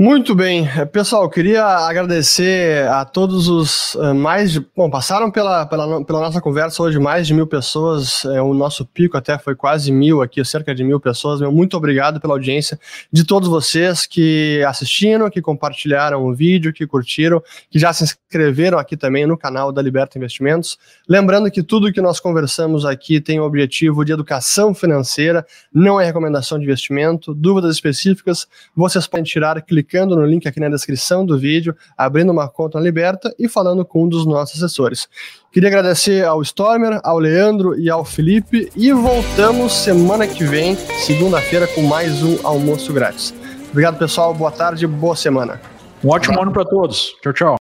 [0.00, 6.04] Muito bem, pessoal, queria agradecer a todos os uh, mais de, bom, passaram pela, pela,
[6.04, 9.90] pela, nossa conversa hoje mais de mil pessoas, é, o nosso pico até foi quase
[9.90, 12.78] mil aqui, cerca de mil pessoas, meu, muito obrigado pela audiência
[13.12, 18.78] de todos vocês que assistiram, que compartilharam o vídeo, que curtiram, que já se inscreveram
[18.78, 20.78] aqui também no canal da Liberta Investimentos,
[21.08, 25.44] lembrando que tudo que nós conversamos aqui tem o objetivo de educação financeira,
[25.74, 28.46] não é recomendação de investimento, dúvidas específicas,
[28.76, 32.78] vocês podem tirar clicando clicando no link aqui na descrição do vídeo, abrindo uma conta
[32.78, 35.08] na Liberta e falando com um dos nossos assessores.
[35.50, 41.66] Queria agradecer ao Stormer, ao Leandro e ao Felipe e voltamos semana que vem, segunda-feira,
[41.68, 43.34] com mais um almoço grátis.
[43.70, 44.34] Obrigado, pessoal.
[44.34, 45.60] Boa tarde, boa semana.
[46.04, 47.16] Um ótimo ano para todos.
[47.22, 47.57] Tchau, tchau.